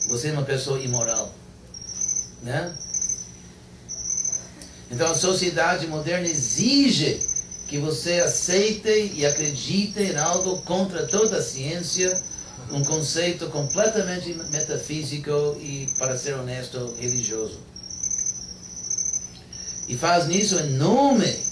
[0.09, 1.33] você é uma pessoa imoral,
[2.43, 2.73] né?
[4.91, 7.19] Então a sociedade moderna exige
[7.67, 12.23] que você aceite e acredite em algo contra toda a ciência,
[12.71, 17.59] um conceito completamente metafísico e, para ser honesto, religioso.
[19.89, 21.45] E faz nisso em nome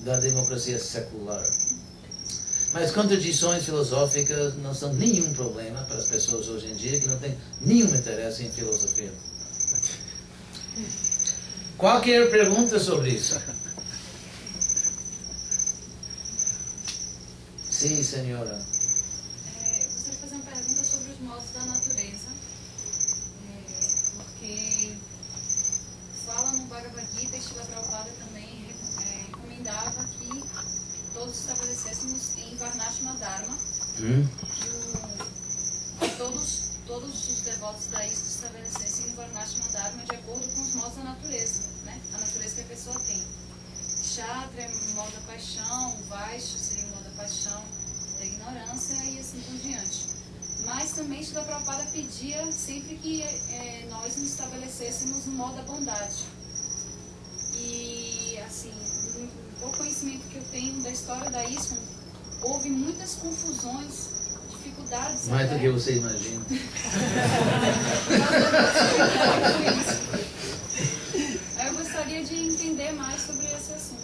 [0.00, 1.44] da democracia secular.
[2.72, 7.18] Mas contradições filosóficas não são nenhum problema para as pessoas hoje em dia que não
[7.18, 9.12] têm nenhum interesse em filosofia.
[11.78, 13.40] Qualquer pergunta sobre isso?
[17.70, 18.58] Sim, senhora.
[19.60, 22.28] É, eu gostaria de fazer uma pergunta sobre os modos da natureza,
[23.46, 23.62] É,
[24.16, 24.92] porque
[26.26, 28.66] fala no Bhagavad Gita, Shila Prabhupada também
[29.00, 30.42] é, recomendava que
[31.12, 33.56] todos estabelecêssemos em Varnashma Dharma,
[36.02, 40.74] O- todos, todos os devotos da ISKCON estabelecessem em Varnashma Dharma de acordo com os
[40.74, 42.00] modos da natureza, né?
[42.14, 43.22] a natureza que a pessoa tem.
[44.02, 47.62] Kshatriya é o modo da paixão, Vaishya seria o modo da paixão,
[48.18, 50.06] da ignorância e assim por diante.
[50.66, 56.24] Mas também Shila Prabhupada pedia sempre que eh, nós nos estabelecêssemos no modo da bondade.
[57.56, 58.72] E assim,
[59.60, 61.76] pouco conhecimento que eu tenho da história da ISKCON,
[62.44, 64.08] houve muitas confusões,
[64.50, 65.28] dificuldades.
[65.28, 65.64] Mais do até.
[65.64, 66.44] que você imagina.
[71.66, 74.02] Eu gostaria de entender mais sobre esse assunto.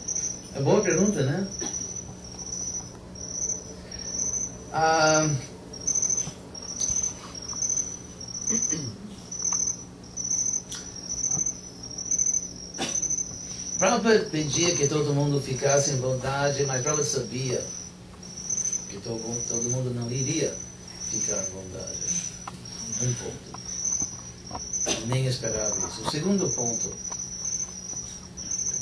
[0.56, 1.46] É boa pergunta, né?
[4.72, 5.28] Ah,
[13.78, 17.64] Prabhupada pedia que todo mundo ficasse em vontade, mas Prabhupada sabia
[19.04, 20.54] todo, todo mundo não iria
[21.10, 21.98] ficar vontade.
[23.02, 23.50] Um ponto.
[25.06, 26.02] Nem esperava isso.
[26.02, 26.92] O segundo ponto.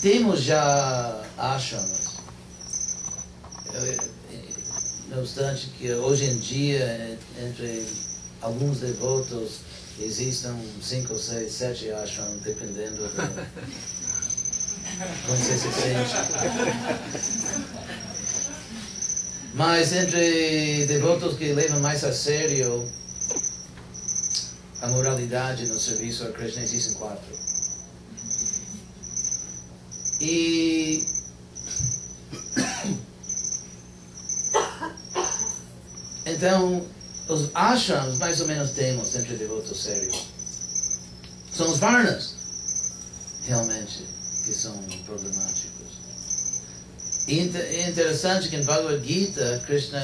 [0.03, 2.19] Temos já ashrams.
[3.75, 3.97] Eh,
[4.33, 4.49] eh,
[5.09, 7.87] Não obstante que hoje em dia, eh, entre
[8.41, 9.61] alguns devotos,
[10.01, 10.53] existem
[10.83, 13.09] cinco, seis, sete ashrams, dependendo do
[15.27, 16.15] como você se sente.
[19.59, 22.89] Mas entre devotos que levam mais a sério
[24.81, 27.37] a moralidade no serviço a Krishna existem quatro.
[30.21, 31.05] E
[36.25, 36.87] então
[37.29, 40.29] os ashrams mais ou menos temos entre devotos sérios.
[41.53, 42.37] São os varnas
[43.45, 44.07] realmente
[44.45, 45.68] que são problemáticos.
[47.29, 50.01] É interessante que em Bhagavad Gita Krishna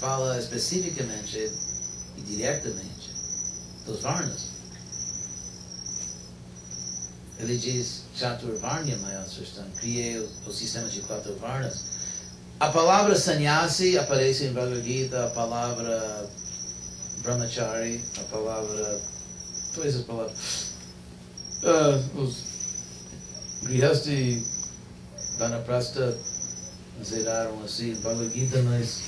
[0.00, 1.52] fala especificamente
[2.16, 3.10] e diretamente
[3.86, 4.58] dos varnas.
[7.38, 11.84] ele diz Chaturvarnya Mayasrishtam, criei o, o sistema de quatro varnas.
[12.58, 16.28] A palavra sannyasi aparece em Bhagavad Gita, a palavra
[17.22, 19.00] brahmachari, a palavra.
[19.74, 20.36] Todas as palavras.
[21.62, 22.36] Uh, os
[23.62, 24.44] Grihasti
[25.38, 26.16] Vanaprastha
[27.04, 29.02] zeraram assim, Bhagavad Gita, mas.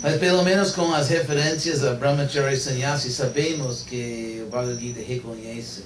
[0.00, 5.84] mas pelo menos com as referências a Brahmachari Sannyasi, sabemos que o Bhagavad Gita reconhece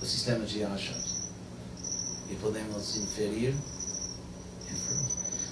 [0.00, 1.16] o sistema de ashrams.
[2.30, 3.54] E podemos inferir,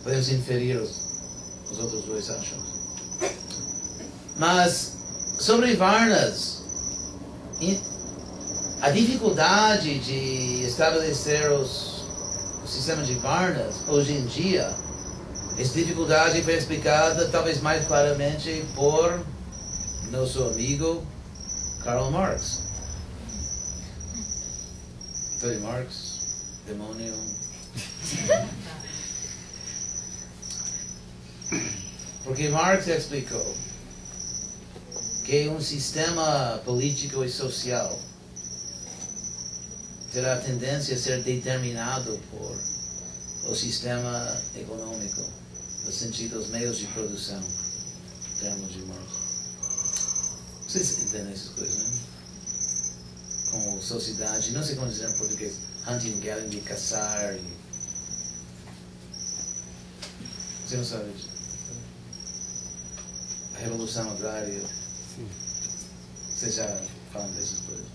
[0.02, 2.74] podemos inferir os, os outros dois ashrams.
[4.36, 4.92] Mas
[5.38, 6.62] sobre Varnas,
[8.84, 12.02] a dificuldade de estabelecer os,
[12.62, 14.76] o sistema de Varnas hoje em dia,
[15.58, 19.24] essa dificuldade foi explicada talvez mais claramente por
[20.10, 21.02] nosso amigo
[21.82, 22.60] Karl Marx.
[25.38, 26.18] Então, Marx,
[26.66, 27.14] demônio.
[32.22, 33.54] Porque Marx explicou
[35.24, 37.98] que um sistema político e social
[40.14, 42.56] terá tendência a ser determinado por
[43.50, 45.20] o sistema econômico,
[45.84, 49.12] no sentido dos meios de produção, em termos de Marx.
[50.68, 52.00] Vocês entendem essas coisas, né?
[53.50, 55.54] Como sociedade, não sei como dizer em português,
[55.88, 57.34] hunting, gathering, de caçar.
[57.34, 57.56] E...
[60.64, 61.28] Você não sabe disso?
[63.54, 64.62] A revolução agrária.
[66.32, 66.80] Vocês já
[67.12, 67.93] falam dessas coisas.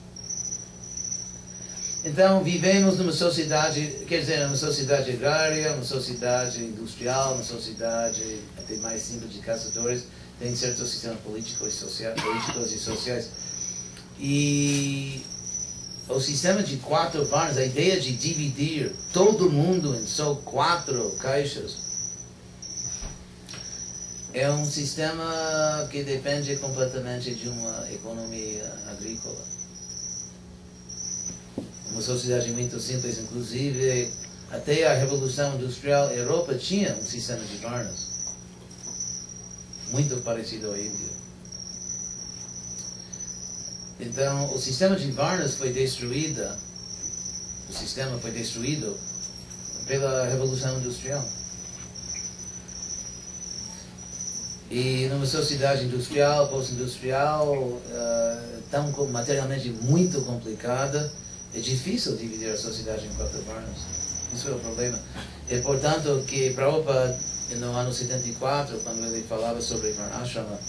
[2.03, 8.77] Então, vivemos numa sociedade, quer dizer, uma sociedade agrária, uma sociedade industrial, uma sociedade até
[8.77, 10.05] mais simples de caçadores,
[10.39, 13.29] tem certos sistemas políticos e, social, políticos e sociais.
[14.17, 15.21] E
[16.07, 21.89] o sistema de quatro varnas, a ideia de dividir todo mundo em só quatro caixas,
[24.33, 29.58] é um sistema que depende completamente de uma economia agrícola.
[31.91, 34.11] Uma sociedade muito simples, inclusive
[34.51, 38.07] até a Revolução Industrial, a Europa tinha um sistema de varnas,
[39.91, 41.09] muito parecido ao Índia.
[43.99, 46.47] Então, o sistema de varnas foi destruído,
[47.69, 48.97] o sistema foi destruído
[49.85, 51.23] pela Revolução Industrial.
[54.71, 61.11] E numa sociedade industrial, pós-industrial, uh, tão materialmente muito complicada,
[61.53, 63.77] é difícil dividir a sociedade em quatro varnas.
[64.33, 64.99] Isso é o problema.
[65.49, 67.17] E, portanto, que Prabhupada,
[67.57, 70.59] no ano 74, quando ele falava sobre Varnashrama,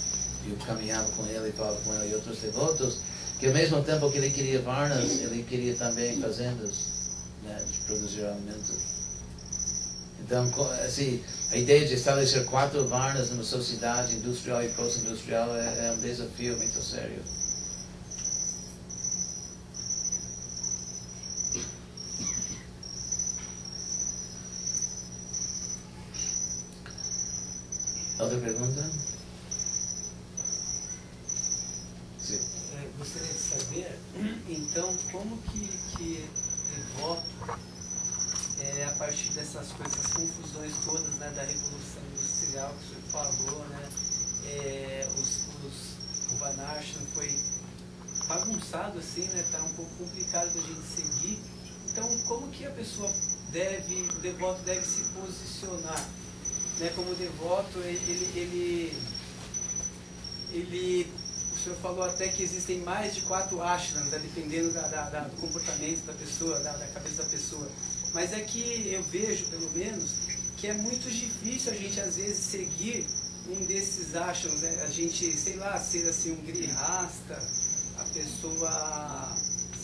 [0.49, 2.99] eu caminhava com ele, e falava com ele e outros devotos,
[3.39, 6.73] que ao mesmo tempo que ele queria varnas, ele queria também fazendas
[7.43, 8.73] né, de produzir alimento.
[10.19, 10.49] Então,
[10.85, 11.21] assim,
[11.51, 16.57] a ideia de estabelecer quatro varnas numa sociedade industrial e pós-industrial é, é um desafio
[16.57, 17.21] muito sério.
[28.31, 28.91] Outra pergunta?
[32.17, 32.39] Sim.
[32.75, 33.99] É, gostaria de saber,
[34.47, 35.67] então, como que,
[35.97, 36.29] que
[36.73, 37.29] devoto,
[38.61, 43.65] é, a partir dessas coisas, confusões todas né, da Revolução Industrial que o senhor falou,
[43.67, 43.89] né,
[44.45, 47.37] é, os, os, o Vanasham foi
[48.29, 51.37] bagunçado assim, né, tá um pouco complicado da gente seguir.
[51.89, 53.11] Então, como que a pessoa
[53.51, 56.20] deve, o devoto deve se posicionar?
[56.81, 58.97] Né, como devoto, ele, ele,
[60.51, 61.07] ele,
[61.53, 65.19] o senhor falou até que existem mais de quatro ashrams, né, dependendo da, da, da,
[65.21, 67.69] do comportamento da pessoa, da, da cabeça da pessoa.
[68.13, 70.09] Mas é que eu vejo, pelo menos,
[70.57, 73.05] que é muito difícil a gente às vezes seguir
[73.47, 74.81] um desses ashrams, né?
[74.83, 77.37] a gente, sei lá, ser assim um grihasta,
[77.99, 79.35] a pessoa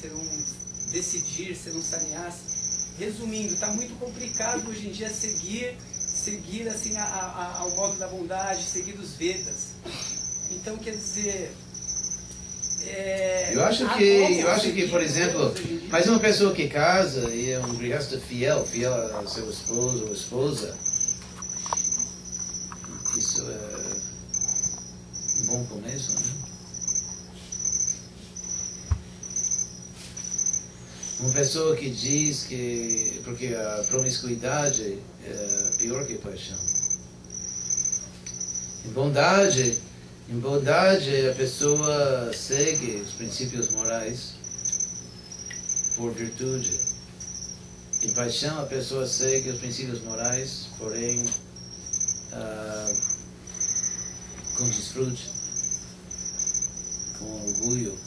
[0.02, 2.58] ser um decidir, ser um sannyasi.
[2.98, 5.78] Resumindo, está muito complicado hoje em dia seguir
[6.28, 9.75] seguir assim a, a, ao modo da bondade, seguir os Vedas.
[10.51, 11.53] Então quer dizer.
[12.86, 15.53] É, eu acho que, eu acho que, por exemplo,
[15.89, 20.13] mas uma pessoa que casa e é um grihasta fiel, fiel a seu esposo ou
[20.13, 20.78] esposa,
[23.17, 26.36] isso é um bom começo, né?
[31.20, 33.22] Uma pessoa que diz que.
[33.24, 36.57] Porque a promiscuidade é pior que paixão.
[38.86, 39.82] Em bondade,
[40.30, 44.36] em bondade a pessoa segue os princípios morais
[45.95, 46.80] por virtude.
[48.03, 51.26] Em paixão, a pessoa segue os princípios morais, porém
[52.32, 52.93] ah,
[54.55, 55.32] com desfrute,
[57.18, 57.97] com orgulho.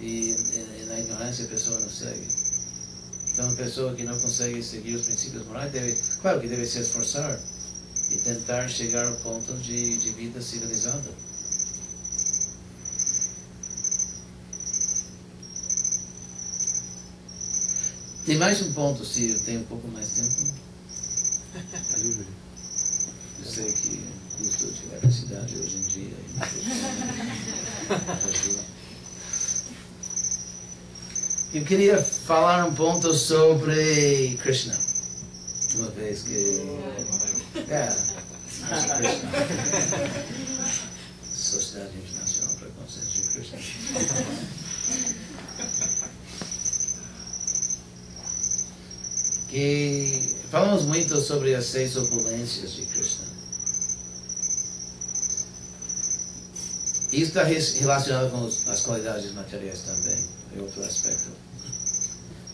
[0.00, 2.26] E, e, e na ignorância a pessoa não segue.
[3.36, 6.80] Então, uma pessoa que não consegue seguir os princípios morais deve, claro que deve se
[6.80, 7.38] esforçar
[8.10, 11.10] e tentar chegar ao ponto de, de vida civilizada.
[18.24, 20.54] Tem mais um ponto, se eu tenho um pouco mais tempo.
[23.38, 24.00] Eu sei que
[24.38, 26.16] custo de eletricidade hoje em dia.
[31.54, 34.76] Eu queria falar um ponto sobre Krishna.
[35.76, 36.34] Uma vez que.
[37.70, 37.86] É,
[38.96, 39.30] Krishna.
[41.32, 43.58] Sociedade Internacional para Consciência de Krishna.
[49.48, 53.24] que falamos muito sobre as seis opulências de Krishna.
[57.12, 60.18] Isso está relacionado com as qualidades materiais também,
[60.58, 61.30] é outro aspecto.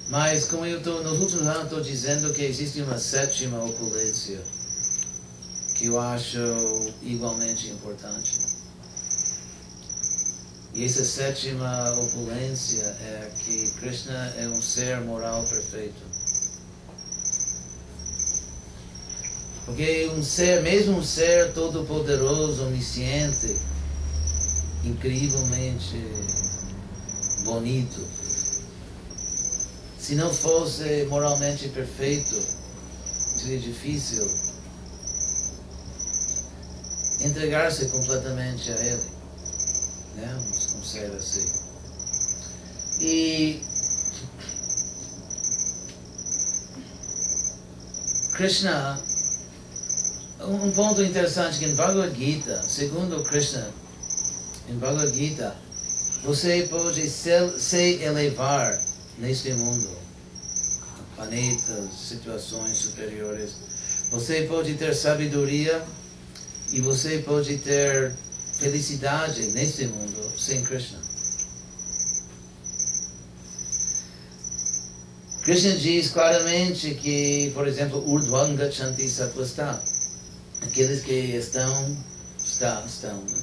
[0.08, 4.40] Mas, como eu estou, nos últimos anos, estou dizendo que existe uma sétima opulência
[5.74, 6.38] que eu acho
[7.02, 8.38] igualmente importante.
[10.74, 16.02] E essa sétima opulência é que Krishna é um ser moral perfeito.
[19.64, 23.56] Porque um ser, mesmo um ser todo-poderoso, onisciente,
[24.84, 25.96] incrivelmente
[27.42, 28.00] bonito,
[29.98, 32.34] se não fosse moralmente perfeito,
[33.36, 34.28] seria difícil
[37.20, 39.10] entregar-se completamente a Ele.
[40.16, 40.34] Né?
[40.36, 41.50] Um, ser assim.
[43.00, 43.62] E
[48.32, 49.00] Krishna
[50.44, 53.68] um ponto interessante que em Bhagavad Gita, segundo Krishna,
[54.68, 55.54] em Bhagavad Gita,
[56.22, 58.80] você pode se, elevar
[59.18, 59.88] neste mundo,
[61.16, 63.50] planetas, situações superiores.
[64.10, 65.82] Você pode ter sabedoria
[66.72, 68.14] e você pode ter
[68.58, 71.00] felicidade neste mundo sem Krishna.
[75.42, 79.82] Krishna diz claramente que, por exemplo, Urdhvanga Chanti Satvastha
[80.60, 81.96] aqueles que estão,
[82.38, 83.40] está, estão né?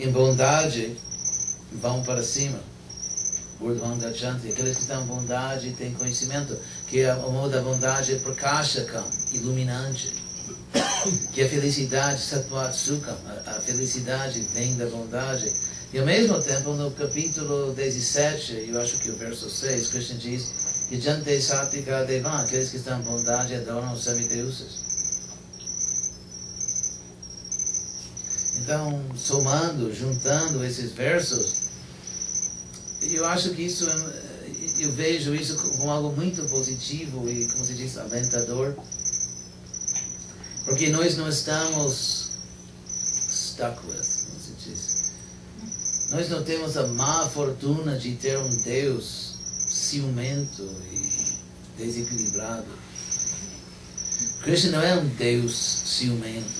[0.00, 0.96] em bondade
[1.72, 2.58] vão para cima.
[3.60, 6.56] Aqueles que estão bondade têm conhecimento,
[6.88, 10.12] que o modo da bondade é prakashakam, iluminante.
[11.32, 13.16] Que a felicidade, satvat sukha,
[13.46, 15.52] a felicidade vem da bondade.
[15.92, 20.52] E ao mesmo tempo, no capítulo 17, eu acho que o verso 6, Krishna diz,
[20.92, 24.89] Yajante satvika devan, aqueles que estão em bondade adoram os semideuses.
[28.60, 31.70] Então, somando, juntando esses versos,
[33.02, 33.86] eu acho que isso,
[34.78, 38.76] eu vejo isso como algo muito positivo e, como se diz, alentador.
[40.66, 42.32] Porque nós não estamos
[43.30, 43.94] stuck with,
[44.26, 45.12] como se diz.
[46.10, 49.34] Nós não temos a má fortuna de ter um Deus
[49.68, 52.66] ciumento e desequilibrado.
[54.42, 56.59] Krishna não é um Deus ciumento.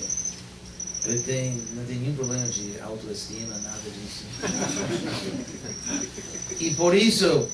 [1.06, 4.24] Ele tem, não tem nenhum problema de autoestima, nada disso.
[6.60, 7.48] e por isso,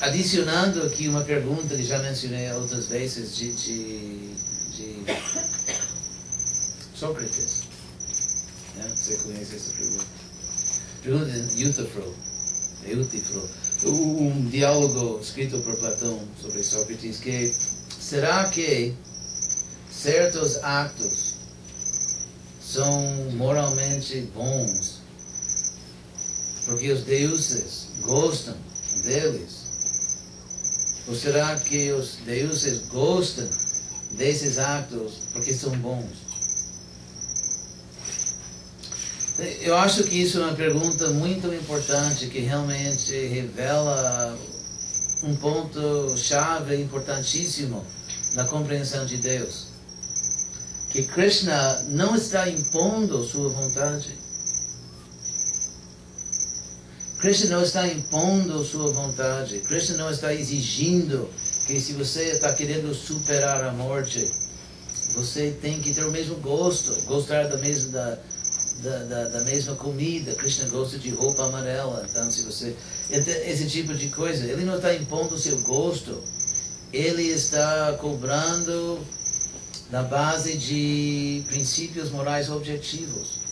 [0.00, 4.34] adicionando aqui uma pergunta que já mencionei outras vezes de, de,
[4.76, 5.04] de
[6.94, 7.62] Sócrates.
[8.76, 8.92] Né?
[8.94, 10.04] Você conhece essa pergunta?
[11.02, 12.14] Pergunta de Euthyphro.
[12.84, 13.48] Euthyphro.
[13.84, 17.54] Um diálogo escrito por Platão sobre Sócrates que
[18.00, 18.94] será que
[19.90, 21.25] certos atos
[22.76, 25.00] são moralmente bons,
[26.66, 28.54] porque os deuses gostam
[29.02, 29.64] deles?
[31.08, 33.48] Ou será que os deuses gostam
[34.12, 36.26] desses atos porque são bons?
[39.62, 44.38] Eu acho que isso é uma pergunta muito importante que realmente revela
[45.22, 47.82] um ponto chave importantíssimo
[48.34, 49.65] na compreensão de Deus
[50.96, 54.16] que Krishna não está impondo sua vontade.
[57.18, 59.58] Krishna não está impondo sua vontade.
[59.58, 61.28] Krishna não está exigindo
[61.66, 64.26] que se você está querendo superar a morte,
[65.14, 68.18] você tem que ter o mesmo gosto, gostar da mesma, da,
[68.78, 70.34] da, da, da mesma comida.
[70.34, 72.06] Krishna gosta de roupa amarela.
[72.08, 72.74] Então, se você.
[73.10, 74.46] Esse tipo de coisa.
[74.46, 76.22] Ele não está impondo o seu gosto.
[76.90, 78.98] Ele está cobrando
[79.90, 83.46] na base de princípios morais objetivos.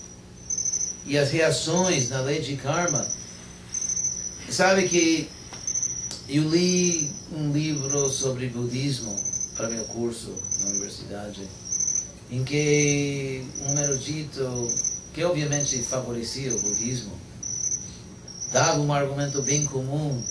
[1.06, 3.06] E as reações na lei de karma.
[4.48, 5.28] Sabe que
[6.28, 9.14] eu li um livro sobre budismo
[9.56, 11.42] para meu curso na universidade,
[12.30, 14.68] em que um erudito,
[15.12, 17.12] que obviamente favorecia o budismo,
[18.52, 20.22] dava um argumento bem comum,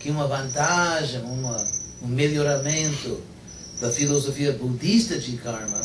[0.00, 1.56] que uma vantagem, uma,
[2.02, 3.20] um melhoramento
[3.80, 5.80] da filosofia budista de karma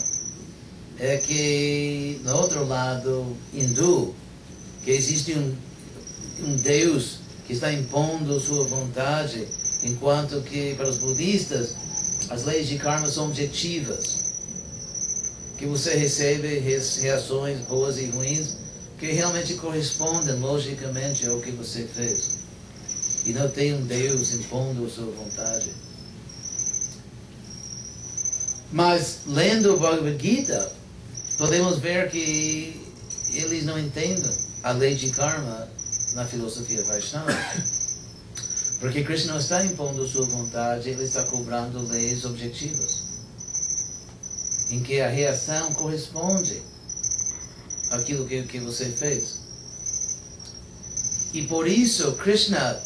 [1.00, 4.16] é que, no outro lado hindu,
[4.84, 5.56] que existe um,
[6.44, 9.48] um Deus que está impondo sua vontade,
[9.84, 11.76] enquanto que para os budistas
[12.30, 14.24] as leis de karma são objetivas,
[15.58, 18.58] que você recebe reações boas e ruins
[19.00, 22.38] que realmente correspondem logicamente ao que você fez.
[23.26, 25.70] E não tem um Deus impondo sua vontade.
[28.74, 30.72] Mas lendo o Bhagavad Gita,
[31.38, 32.92] podemos ver que
[33.36, 35.70] eles não entendem a lei de karma
[36.16, 37.32] na filosofia Vaishnava.
[38.80, 43.04] Porque Krishna não está impondo sua vontade, ele está cobrando leis objetivas.
[44.72, 46.60] Em que a reação corresponde
[47.92, 49.40] àquilo que, que você fez.
[51.32, 52.82] E por isso, Krishna,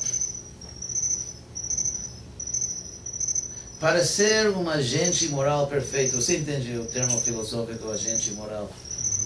[3.79, 8.69] para ser um agente moral perfeito, você entende o termo filosófico agente moral?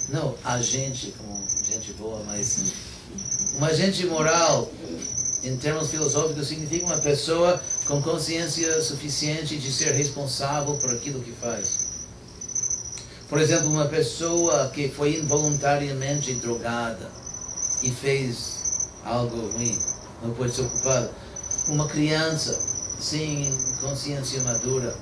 [0.10, 2.74] Não agente como gente boa, mas
[3.58, 4.70] um agente moral,
[5.42, 11.32] em termos filosóficos, significa uma pessoa com consciência suficiente de ser responsável por aquilo que
[11.32, 11.92] faz.
[13.30, 17.10] Por exemplo, uma pessoa que foi involuntariamente drogada
[17.82, 19.80] e fez algo ruim,
[20.22, 21.10] não pode ser culpada.
[21.70, 22.71] Uma criança
[23.02, 24.96] sem consciência madura,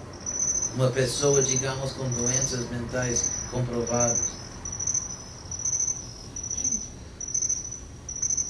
[0.75, 4.39] uma pessoa, digamos, com doenças mentais comprovadas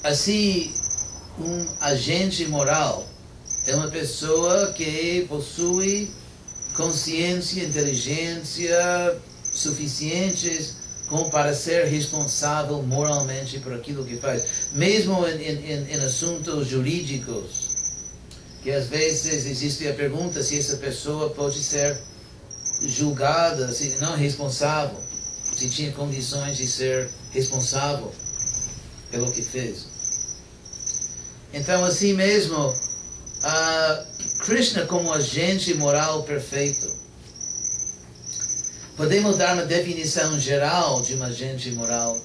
[0.03, 0.71] Assim,
[1.37, 3.05] um agente moral
[3.67, 6.09] é uma pessoa que possui
[6.73, 10.75] consciência, inteligência suficientes
[11.09, 14.69] como para ser responsável moralmente por aquilo que faz.
[14.71, 17.68] Mesmo em, em, em assuntos jurídicos,
[18.61, 21.97] que às vezes existe a pergunta se essa pessoa pode ser
[22.81, 24.97] julgada, se não responsável,
[25.55, 28.13] se tinha condições de ser responsável
[29.11, 29.85] pelo que fez.
[31.53, 32.73] Então, assim mesmo,
[34.39, 36.87] Krishna como agente moral perfeito.
[38.95, 42.19] Podemos dar uma definição geral de um agente moral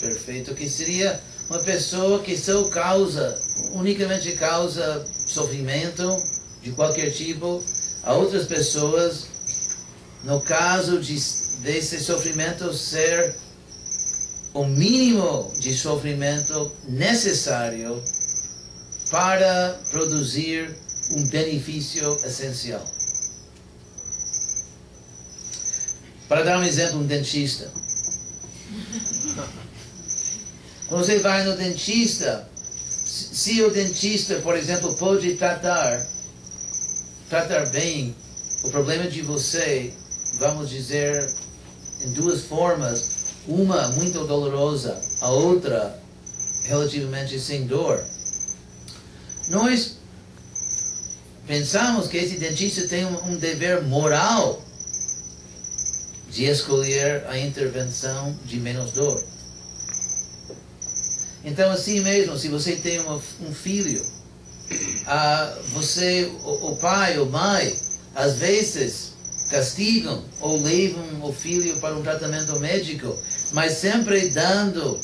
[0.00, 3.40] perfeito, que seria uma pessoa que só causa,
[3.72, 6.20] unicamente causa sofrimento
[6.62, 7.62] de qualquer tipo
[8.02, 9.26] a outras pessoas,
[10.24, 11.18] no caso de
[11.62, 13.34] desse sofrimento ser
[14.54, 18.02] o mínimo de sofrimento necessário
[19.10, 20.74] para produzir
[21.10, 22.84] um benefício essencial.
[26.28, 27.70] Para dar um exemplo, um dentista.
[30.88, 32.48] Quando você vai no dentista,
[33.38, 36.04] se o dentista, por exemplo, pode tratar,
[37.30, 38.12] tratar bem
[38.64, 39.94] o problema de você,
[40.40, 41.32] vamos dizer,
[42.00, 46.02] em duas formas, uma muito dolorosa, a outra
[46.64, 48.04] relativamente sem dor.
[49.46, 49.98] Nós
[51.46, 54.60] pensamos que esse dentista tem um, um dever moral
[56.28, 59.24] de escolher a intervenção de menos dor.
[61.48, 64.00] Então, assim mesmo, se você tem uma, um filho,
[64.70, 67.74] uh, você, o, o pai ou mãe,
[68.14, 69.12] às vezes
[69.50, 73.16] castigam ou levam o filho para um tratamento médico
[73.52, 75.00] mas sempre dando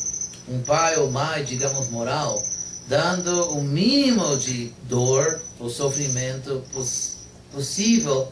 [0.49, 2.43] um pai ou mãe, digamos, moral,
[2.89, 7.15] dando o mínimo de dor ou sofrimento poss
[7.51, 8.31] possível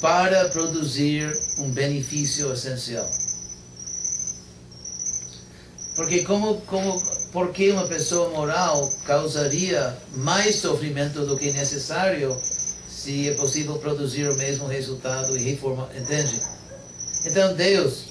[0.00, 3.10] para produzir um benefício essencial.
[5.96, 7.02] Porque como, como,
[7.32, 12.36] porque uma pessoa moral causaria mais sofrimento do que necessário
[12.88, 16.40] se é possível produzir o mesmo resultado e reformar, entende?
[17.24, 18.04] Então Deus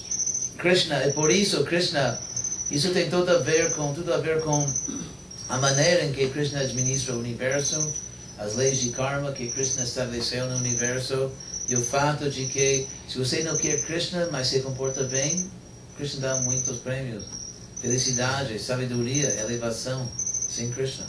[0.57, 2.19] Krishna, é por isso Krishna,
[2.71, 4.65] isso tem tudo a ver com, tudo a ver com
[5.49, 7.91] a maneira em que Krishna administra o universo,
[8.37, 11.31] as leis de karma que Krishna estabeleceu no universo,
[11.67, 15.49] e o fato de que se você não quer Krishna, mas se comporta bem,
[15.97, 17.38] Krishna dá muitos prêmios.
[17.81, 21.05] Felicidade, sabedoria, elevação, sem Krishna.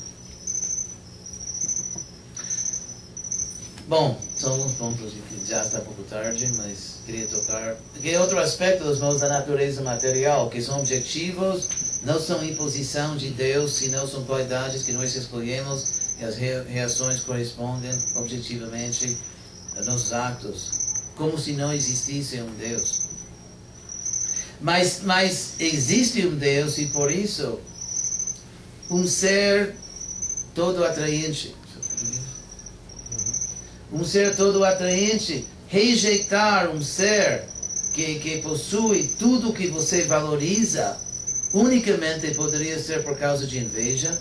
[3.89, 7.77] Bom, são alguns pontos que já está um pouco tarde, mas queria tocar.
[8.01, 11.69] Que outro aspecto dos modos da natureza material, que são objetivos,
[12.05, 17.91] não são imposição de Deus, senão são qualidades que nós escolhemos e as reações correspondem
[18.15, 19.19] objetivamente
[19.85, 20.71] nos atos,
[21.17, 23.10] como se não existisse um Deus.
[24.61, 27.59] Mas, mas existe um Deus e por isso
[28.91, 29.75] um ser
[30.55, 31.55] todo atraente.
[33.93, 37.45] Um ser todo atraente, rejeitar um ser
[37.95, 40.97] que, que possui tudo que você valoriza,
[41.55, 44.17] unicamente poderia ser por causa de inveja,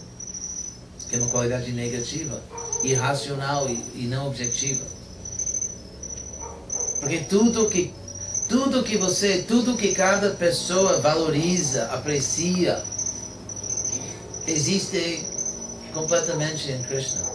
[1.09, 2.41] que é uma qualidade negativa,
[2.83, 4.85] irracional e, e não objetiva.
[6.99, 7.93] Porque tudo que
[8.49, 12.83] tudo que você, tudo que cada pessoa valoriza, aprecia,
[14.47, 15.23] existe
[15.93, 17.29] completamente em Krishna.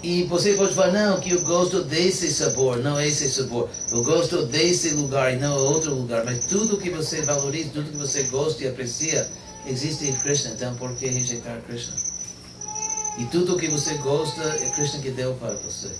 [0.00, 3.68] E você pode falar, não, que eu gosto desse sabor, não esse sabor.
[3.90, 6.24] Eu gosto desse lugar e não outro lugar.
[6.24, 9.28] Mas tudo que você valoriza, tudo que você gosta e aprecia,
[9.66, 10.52] existe em Krishna.
[10.52, 11.96] Então, por que rejeitar Krishna?
[13.18, 15.90] E tudo que você gosta é Krishna que deu para você.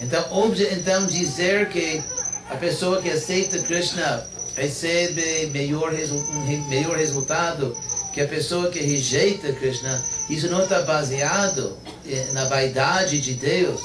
[0.00, 0.24] Então,
[0.72, 2.02] então dizer que
[2.50, 7.76] a pessoa que aceita Krishna recebe melhor, um melhor resultado
[8.12, 11.76] que a pessoa que rejeita Krishna, isso não está baseado
[12.06, 13.80] eh, na vaidade de Deus,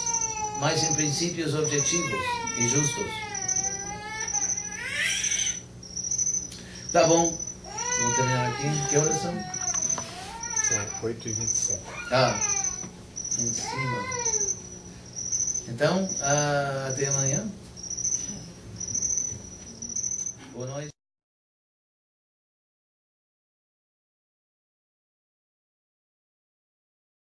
[0.60, 2.22] mas em princípios objetivos
[2.58, 3.06] e justos.
[6.94, 7.38] Tá bom,
[8.00, 8.90] vamos terminar aqui.
[8.90, 9.34] Que horas são?
[9.34, 11.82] São 8 e 25.
[12.12, 12.40] Ah,
[13.38, 14.21] em cima.
[15.74, 17.48] Então, uh, até amanhã.
[20.54, 20.91] Boa noite.